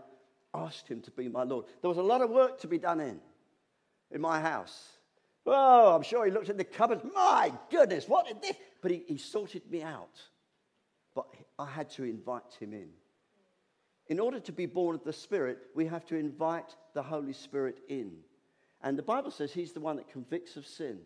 asked 0.55 0.89
him 0.89 1.01
to 1.03 1.11
be 1.11 1.29
my 1.29 1.45
Lord. 1.45 1.67
There 1.81 1.89
was 1.89 1.99
a 1.99 2.03
lot 2.03 2.23
of 2.23 2.31
work 2.31 2.61
to 2.61 2.69
be 2.69 2.79
done 2.79 3.01
in, 3.01 3.21
in 4.11 4.21
my 4.21 4.41
house. 4.41 4.89
Oh, 5.47 5.95
I'm 5.95 6.03
sure 6.03 6.25
he 6.25 6.31
looked 6.31 6.49
in 6.49 6.57
the 6.57 6.65
cupboard. 6.65 7.01
My 7.15 7.53
goodness, 7.71 8.09
what 8.09 8.29
is 8.29 8.37
this? 8.43 8.57
But 8.83 8.91
he, 8.91 9.03
he 9.07 9.17
sorted 9.17 9.71
me 9.71 9.83
out. 9.83 10.21
But 11.15 11.27
I 11.59 11.67
had 11.67 11.91
to 11.91 12.05
invite 12.05 12.57
him 12.59 12.73
in. 12.73 12.89
In 14.09 14.21
order 14.21 14.41
to 14.41 14.53
be 14.53 14.67
born 14.67 14.97
of 14.97 15.05
the 15.05 15.13
Spirit, 15.13 15.59
we 15.75 15.87
have 15.87 16.05
to 16.07 16.17
invite 16.17 16.75
the 16.95 17.03
Holy 17.03 17.33
Spirit 17.33 17.79
in. 17.89 18.13
And 18.83 18.99
the 18.99 19.03
Bible 19.03 19.31
says 19.31 19.53
he's 19.53 19.73
the 19.73 19.81
one 19.81 19.97
that 19.97 20.09
convicts 20.09 20.57
of 20.57 20.67
sin 20.67 20.99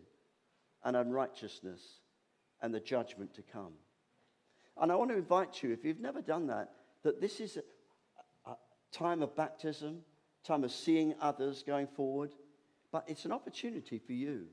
and 0.84 0.96
unrighteousness 0.96 1.80
and 2.62 2.72
the 2.72 2.80
judgment 2.80 3.34
to 3.34 3.42
come. 3.42 3.72
And 4.80 4.90
I 4.90 4.96
want 4.96 5.10
to 5.10 5.16
invite 5.16 5.62
you, 5.62 5.72
if 5.72 5.84
you've 5.84 6.00
never 6.00 6.22
done 6.22 6.46
that, 6.48 6.70
that 7.02 7.20
this 7.20 7.40
is 7.40 7.58
time 8.94 9.22
of 9.22 9.34
baptism, 9.34 9.98
time 10.44 10.64
of 10.64 10.70
seeing 10.70 11.14
others 11.20 11.62
going 11.62 11.86
forward, 11.86 12.32
but 12.92 13.04
it's 13.08 13.24
an 13.24 13.32
opportunity 13.32 13.98
for 13.98 14.12
you 14.12 14.46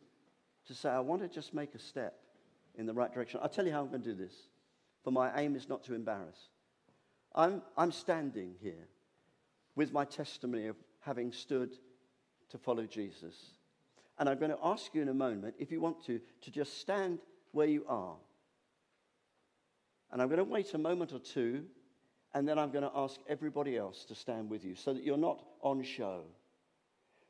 to 0.67 0.73
say, 0.73 0.89
I 0.89 0.99
want 0.99 1.21
to 1.21 1.27
just 1.27 1.53
make 1.53 1.75
a 1.75 1.79
step 1.79 2.19
in 2.75 2.85
the 2.85 2.93
right 2.93 3.13
direction. 3.13 3.39
I'll 3.41 3.49
tell 3.49 3.65
you 3.65 3.71
how 3.71 3.81
I'm 3.81 3.89
going 3.89 4.01
to 4.01 4.13
do 4.13 4.15
this, 4.15 4.33
for 5.03 5.11
my 5.11 5.31
aim 5.39 5.55
is 5.55 5.69
not 5.69 5.83
to 5.85 5.93
embarrass. 5.93 6.49
I'm, 7.35 7.61
I'm 7.77 7.91
standing 7.91 8.55
here 8.61 8.87
with 9.75 9.93
my 9.93 10.05
testimony 10.05 10.67
of 10.67 10.75
having 10.99 11.31
stood 11.31 11.77
to 12.49 12.57
follow 12.57 12.85
Jesus. 12.85 13.35
And 14.19 14.27
I'm 14.27 14.37
going 14.37 14.51
to 14.51 14.57
ask 14.63 14.93
you 14.93 15.01
in 15.01 15.09
a 15.09 15.13
moment, 15.13 15.55
if 15.57 15.71
you 15.71 15.79
want 15.79 16.03
to, 16.05 16.19
to 16.41 16.51
just 16.51 16.79
stand 16.79 17.19
where 17.51 17.67
you 17.67 17.85
are. 17.87 18.15
And 20.11 20.21
I'm 20.21 20.27
going 20.27 20.39
to 20.39 20.43
wait 20.43 20.73
a 20.73 20.77
moment 20.77 21.13
or 21.13 21.19
two, 21.19 21.63
and 22.33 22.47
then 22.47 22.57
I'm 22.57 22.71
going 22.71 22.83
to 22.83 22.91
ask 22.95 23.19
everybody 23.27 23.77
else 23.77 24.05
to 24.05 24.15
stand 24.15 24.49
with 24.49 24.63
you 24.63 24.75
so 24.75 24.93
that 24.93 25.03
you're 25.03 25.17
not 25.17 25.43
on 25.61 25.83
show. 25.83 26.21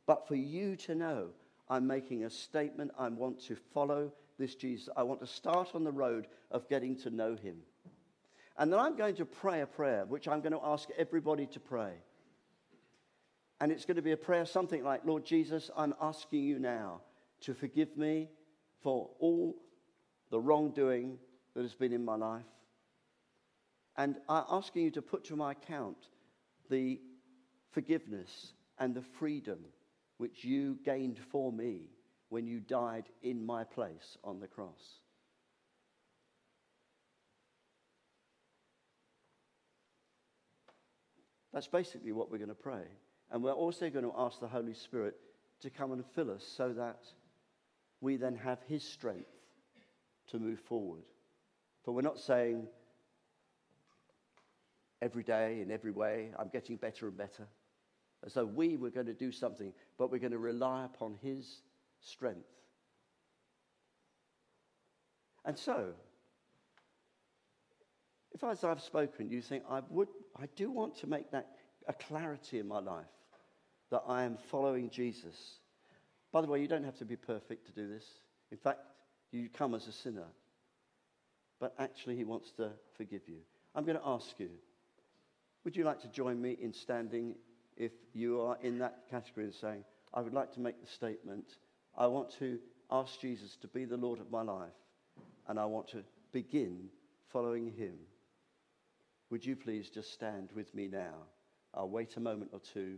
But 0.06 0.28
for 0.28 0.36
you 0.36 0.76
to 0.78 0.96
know, 0.96 1.30
I'm 1.70 1.88
making 1.88 2.24
a 2.24 2.30
statement. 2.30 2.92
I 2.98 3.08
want 3.10 3.42
to 3.46 3.56
follow 3.74 4.12
this 4.38 4.56
Jesus. 4.56 4.90
I 4.96 5.04
want 5.04 5.22
to 5.22 5.28
start 5.28 5.70
on 5.74 5.84
the 5.84 5.92
road 5.92 6.28
of 6.52 6.70
getting 6.70 6.96
to 6.98 7.10
know 7.10 7.36
him. 7.36 7.58
And 8.58 8.72
then 8.72 8.80
I'm 8.80 8.96
going 8.96 9.16
to 9.16 9.26
pray 9.26 9.62
a 9.62 9.66
prayer, 9.66 10.06
which 10.06 10.28
I'm 10.28 10.42
going 10.42 10.54
to 10.54 10.62
ask 10.64 10.90
everybody 10.98 11.48
to 11.48 11.60
pray. 11.60 11.94
And 13.60 13.72
it's 13.72 13.86
going 13.86 13.96
to 13.96 14.02
be 14.02 14.12
a 14.12 14.18
prayer 14.18 14.46
something 14.46 14.84
like, 14.84 15.06
Lord 15.06 15.26
Jesus, 15.26 15.70
I'm 15.76 15.94
asking 16.02 16.44
you 16.44 16.60
now 16.60 17.02
to 17.42 17.54
forgive 17.54 17.96
me 17.98 18.30
for 18.82 19.10
all 19.20 19.56
the 20.30 20.40
wrongdoing 20.40 21.18
that 21.56 21.62
has 21.62 21.74
been 21.74 21.94
in 21.94 22.04
my 22.04 22.16
life. 22.16 22.44
And 24.02 24.16
I'm 24.28 24.46
asking 24.50 24.82
you 24.86 24.92
to 24.92 25.02
put 25.04 25.26
to 25.26 25.36
my 25.36 25.52
account 25.52 26.08
the 26.72 27.00
forgiveness 27.70 28.54
and 28.80 28.96
the 28.96 29.04
freedom 29.20 29.60
which 30.18 30.44
you 30.44 30.80
gained 30.84 31.20
for 31.32 31.52
me 31.52 31.82
when 32.30 32.48
you 32.48 32.62
died 32.62 33.10
in 33.22 33.46
my 33.46 33.64
place 33.64 34.18
on 34.24 34.40
the 34.40 34.48
cross. 34.48 35.02
That's 41.54 41.68
basically 41.68 42.12
what 42.12 42.32
we're 42.32 42.40
going 42.40 42.50
to 42.50 42.56
pray. 42.56 42.86
And 43.30 43.44
we're 43.44 43.52
also 43.52 43.92
going 43.92 44.06
to 44.06 44.14
ask 44.18 44.40
the 44.40 44.48
Holy 44.48 44.74
Spirit 44.74 45.14
to 45.60 45.70
come 45.70 45.92
and 45.92 46.04
fill 46.16 46.32
us 46.32 46.44
so 46.58 46.74
that 46.74 47.04
we 48.00 48.18
then 48.18 48.36
have 48.36 48.64
His 48.68 48.84
strength 48.84 49.30
to 50.32 50.40
move 50.40 50.60
forward. 50.62 51.04
For 51.86 51.94
we're 51.94 52.02
not 52.02 52.20
saying 52.20 52.66
every 55.02 55.24
day, 55.24 55.62
in 55.62 55.72
every 55.72 55.92
way, 55.92 56.32
I'm 56.38 56.50
getting 56.50 56.78
better 56.78 57.08
and 57.08 57.18
better. 57.18 57.48
As 58.26 58.34
though 58.34 58.46
we 58.46 58.78
were 58.78 58.92
going 58.92 59.08
to 59.08 59.14
do 59.14 59.32
something, 59.32 59.74
but 59.98 60.12
we're 60.12 60.20
going 60.20 60.32
to 60.32 60.38
rely 60.38 60.86
upon 60.86 61.16
His 61.22 61.62
strength. 62.02 62.48
And 65.44 65.58
so, 65.58 65.88
if 68.32 68.44
as 68.44 68.64
I've 68.64 68.82
spoken, 68.82 69.30
you 69.30 69.42
think 69.42 69.64
I 69.70 69.82
would, 69.90 70.08
I 70.40 70.46
do 70.56 70.70
want 70.70 70.96
to 70.98 71.08
make 71.08 71.32
that 71.32 71.48
a 71.88 71.94
clarity 71.94 72.60
in 72.60 72.68
my 72.68 72.80
life 72.80 73.06
that 73.90 74.04
I 74.08 74.24
am 74.24 74.38
following 74.50 74.90
Jesus. 74.90 75.56
By 76.32 76.42
the 76.42 76.48
way, 76.48 76.62
you 76.62 76.68
don't 76.68 76.84
have 76.84 76.98
to 77.00 77.06
be 77.06 77.16
perfect 77.16 77.66
to 77.66 77.72
do 77.74 77.88
this. 77.88 78.06
In 78.52 78.58
fact, 78.58 78.80
you 79.32 79.50
come 79.50 79.74
as 79.74 79.88
a 79.88 79.92
sinner. 79.92 80.28
But 81.60 81.74
actually, 81.80 82.16
He 82.16 82.24
wants 82.24 82.52
to 82.58 82.70
forgive 82.96 83.22
you. 83.28 83.38
I'm 83.74 83.84
going 83.84 83.98
to 83.98 84.08
ask 84.08 84.40
you 84.40 84.50
would 85.64 85.76
you 85.76 85.84
like 85.84 86.02
to 86.02 86.08
join 86.08 86.42
me 86.42 86.58
in 86.62 86.74
standing 86.74 87.36
if 87.78 87.92
you 88.14 88.42
are 88.42 88.58
in 88.62 88.80
that 88.80 89.04
category 89.10 89.46
and 89.46 89.54
saying, 89.54 89.84
I 90.14 90.22
would 90.22 90.34
like 90.34 90.52
to 90.54 90.60
make 90.60 90.82
the 90.82 90.92
statement, 90.92 91.58
I 91.98 92.08
want 92.08 92.32
to 92.40 92.60
ask 92.90 93.20
Jesus 93.20 93.56
to 93.62 93.68
be 93.68 93.86
the 93.86 93.98
Lord 93.98 94.20
of 94.20 94.32
my 94.32 94.42
life, 94.42 94.70
and 95.48 95.60
I 95.60 95.66
want 95.66 95.88
to 95.90 96.04
begin 96.32 96.90
following 97.32 97.72
Him? 97.72 97.94
Would 99.30 99.46
you 99.46 99.56
please 99.56 99.90
just 99.90 100.14
stand 100.14 100.50
with 100.54 100.74
me 100.76 100.88
now? 100.88 101.16
I'll 101.74 101.90
wait 101.90 102.18
a 102.18 102.20
moment 102.20 102.52
or 102.54 102.60
two 102.60 102.98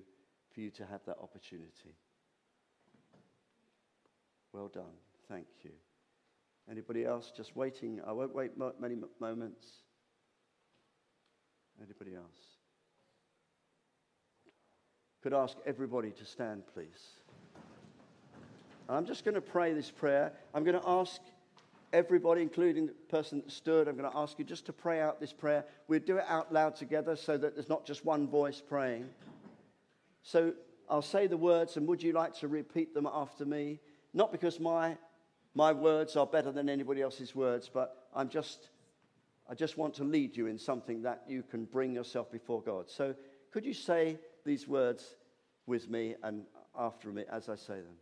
for 0.54 0.62
you 0.62 0.72
to 0.72 0.86
have 0.86 1.02
that 1.06 1.18
opportunity. 1.22 1.96
Well 4.52 4.68
done. 4.68 4.98
Thank 5.30 5.48
you. 5.64 5.72
Anybody 6.70 7.06
else 7.06 7.32
just 7.36 7.56
waiting? 7.56 8.02
I 8.08 8.12
won't 8.12 8.34
wait 8.34 8.52
many 8.80 8.96
moments. 9.20 9.68
Anybody 11.82 12.16
else? 12.16 12.53
Could 15.24 15.34
ask 15.34 15.56
everybody 15.66 16.12
to 16.12 16.26
stand, 16.26 16.64
please. 16.74 17.16
I'm 18.90 19.06
just 19.06 19.24
going 19.24 19.36
to 19.36 19.42
pray 19.42 19.72
this 19.72 19.90
prayer. 19.90 20.34
I'm 20.54 20.66
going 20.66 20.78
to 20.78 20.86
ask 20.86 21.22
everybody, 21.94 22.42
including 22.42 22.88
the 22.88 22.94
person 23.08 23.38
that 23.40 23.50
stood, 23.50 23.88
I'm 23.88 23.96
going 23.96 24.12
to 24.12 24.18
ask 24.18 24.38
you 24.38 24.44
just 24.44 24.66
to 24.66 24.74
pray 24.74 25.00
out 25.00 25.22
this 25.22 25.32
prayer. 25.32 25.64
We'll 25.88 26.02
do 26.02 26.18
it 26.18 26.26
out 26.28 26.52
loud 26.52 26.76
together 26.76 27.16
so 27.16 27.38
that 27.38 27.56
there's 27.56 27.70
not 27.70 27.86
just 27.86 28.04
one 28.04 28.28
voice 28.28 28.60
praying. 28.60 29.08
So 30.24 30.56
I'll 30.90 31.02
say 31.02 31.28
the 31.28 31.38
words, 31.38 31.78
and 31.78 31.88
would 31.88 32.04
you 32.04 32.12
like 32.12 32.38
to 32.40 32.50
repeat 32.50 32.94
them 32.94 33.08
after 33.10 33.46
me? 33.46 33.80
Not 34.14 34.30
because 34.30 34.60
my, 34.60 34.98
my 35.56 35.72
words 35.72 36.18
are 36.18 36.28
better 36.28 36.52
than 36.52 36.68
anybody 36.68 37.02
else's 37.02 37.34
words, 37.34 37.72
but 37.74 38.10
I'm 38.14 38.28
just, 38.28 38.68
I 39.50 39.56
just 39.56 39.78
want 39.78 39.94
to 39.94 40.04
lead 40.04 40.36
you 40.36 40.48
in 40.48 40.60
something 40.60 41.02
that 41.04 41.24
you 41.30 41.44
can 41.44 41.64
bring 41.64 41.94
yourself 41.94 42.30
before 42.30 42.62
God. 42.62 42.90
So 42.90 43.16
could 43.52 43.66
you 43.66 43.74
say 43.74 44.18
these 44.46 44.68
words 44.68 45.16
with 45.66 45.90
me 45.90 46.16
and 46.24 46.44
after 46.78 47.10
me 47.10 47.24
as 47.32 47.50
I 47.50 47.56
say 47.56 47.76
them? 47.76 47.96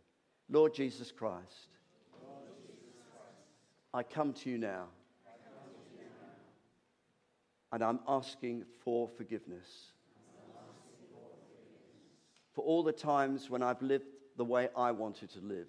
Lord 0.48 0.74
Jesus 0.74 1.12
Christ, 1.12 1.68
I 3.94 4.02
come 4.02 4.32
to 4.34 4.50
you 4.50 4.58
now. 4.58 4.86
And 7.72 7.82
I'm 7.82 8.00
asking 8.06 8.64
for 8.84 9.08
forgiveness. 9.08 9.92
For 12.52 12.62
all 12.62 12.82
the 12.82 12.92
times 12.92 13.48
when 13.48 13.62
I've 13.62 13.80
lived 13.80 14.04
the 14.36 14.44
way 14.44 14.68
I 14.76 14.90
wanted 14.90 15.30
to 15.30 15.40
live. 15.40 15.68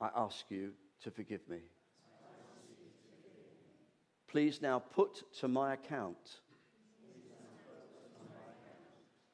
I 0.00 0.10
ask 0.14 0.44
you 0.48 0.72
to 1.02 1.10
forgive 1.10 1.48
me. 1.48 1.58
Please 4.34 4.60
now 4.60 4.80
put 4.80 5.22
to 5.38 5.46
my 5.46 5.74
account 5.74 6.40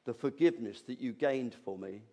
the 0.05 0.13
forgiveness 0.13 0.83
that 0.83 1.01
you 1.01 1.11
gained 1.11 1.55
for 1.65 1.75
me 1.75 2.03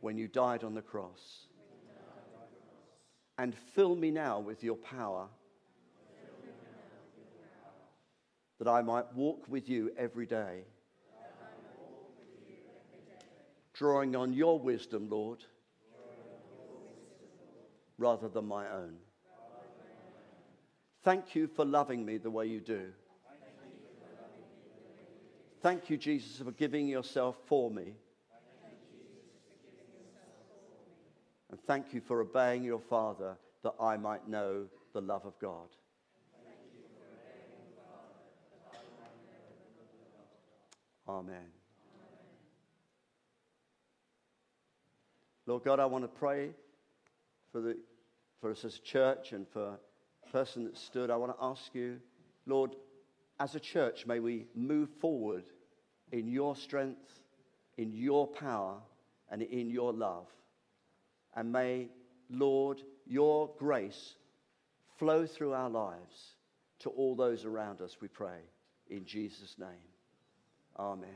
when 0.00 0.18
you 0.18 0.26
died 0.26 0.64
on 0.64 0.74
the 0.74 0.82
cross. 0.82 1.46
And 3.38 3.54
fill 3.76 3.94
me 3.94 4.10
now 4.10 4.40
with 4.40 4.64
your 4.64 4.74
power 4.74 5.28
that 8.58 8.66
I 8.66 8.82
might 8.82 9.14
walk 9.14 9.44
with 9.48 9.68
you 9.68 9.92
every 9.96 10.26
day, 10.26 10.64
drawing 13.72 14.16
on 14.16 14.32
your 14.32 14.58
wisdom, 14.58 15.08
Lord, 15.08 15.44
rather 17.98 18.28
than 18.28 18.46
my 18.48 18.68
own. 18.68 18.96
Thank 21.04 21.34
you 21.34 21.46
for 21.46 21.64
loving 21.64 22.04
me 22.04 22.18
the 22.18 22.30
way 22.30 22.46
you 22.46 22.60
do. 22.60 22.90
Thank 25.60 25.90
you, 25.90 25.96
Jesus, 25.96 26.38
for 26.38 26.52
giving 26.52 26.86
yourself 26.86 27.36
for 27.46 27.70
me. 27.70 27.94
And 31.50 31.58
thank 31.66 31.94
you 31.94 32.00
for 32.00 32.20
obeying 32.20 32.62
your 32.62 32.80
Father 32.80 33.36
that 33.62 33.74
I 33.80 33.96
might 33.96 34.28
know 34.28 34.66
the 34.92 35.00
love 35.00 35.24
of 35.24 35.38
God. 35.40 35.68
Amen. 41.08 41.46
Lord 45.46 45.64
God, 45.64 45.80
I 45.80 45.86
want 45.86 46.04
to 46.04 46.08
pray 46.08 46.50
for, 47.50 47.62
the, 47.62 47.78
for 48.42 48.50
us 48.50 48.66
as 48.66 48.76
a 48.76 48.82
church 48.82 49.32
and 49.32 49.48
for 49.48 49.78
person 50.32 50.64
that 50.64 50.76
stood. 50.76 51.10
I 51.10 51.16
want 51.16 51.36
to 51.36 51.44
ask 51.44 51.74
you, 51.74 52.00
Lord, 52.46 52.74
as 53.40 53.54
a 53.54 53.60
church, 53.60 54.06
may 54.06 54.20
we 54.20 54.46
move 54.54 54.88
forward 55.00 55.44
in 56.12 56.28
your 56.28 56.56
strength, 56.56 57.20
in 57.76 57.92
your 57.92 58.26
power, 58.26 58.76
and 59.30 59.42
in 59.42 59.70
your 59.70 59.92
love. 59.92 60.26
And 61.34 61.52
may, 61.52 61.88
Lord, 62.30 62.82
your 63.06 63.50
grace 63.58 64.14
flow 64.98 65.26
through 65.26 65.52
our 65.52 65.70
lives 65.70 66.34
to 66.80 66.90
all 66.90 67.14
those 67.14 67.44
around 67.44 67.80
us, 67.80 67.96
we 68.00 68.08
pray. 68.08 68.38
In 68.88 69.04
Jesus' 69.04 69.56
name. 69.58 69.68
Amen. 70.78 71.08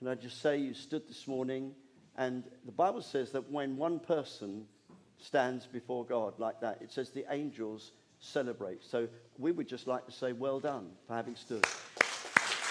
And 0.00 0.08
I 0.08 0.14
just 0.14 0.40
say 0.40 0.58
you 0.58 0.74
stood 0.74 1.08
this 1.08 1.26
morning, 1.26 1.74
and 2.16 2.44
the 2.64 2.72
Bible 2.72 3.02
says 3.02 3.32
that 3.32 3.50
when 3.50 3.76
one 3.76 3.98
person 3.98 4.66
stands 5.18 5.66
before 5.66 6.04
God 6.04 6.38
like 6.38 6.60
that, 6.60 6.80
it 6.80 6.92
says 6.92 7.10
the 7.10 7.24
angels 7.30 7.92
celebrate. 8.20 8.82
So 8.82 9.08
we 9.38 9.52
would 9.52 9.68
just 9.68 9.86
like 9.86 10.06
to 10.06 10.12
say, 10.12 10.32
well 10.32 10.60
done 10.60 10.90
for 11.06 11.14
having 11.14 11.36
stood. 11.36 11.64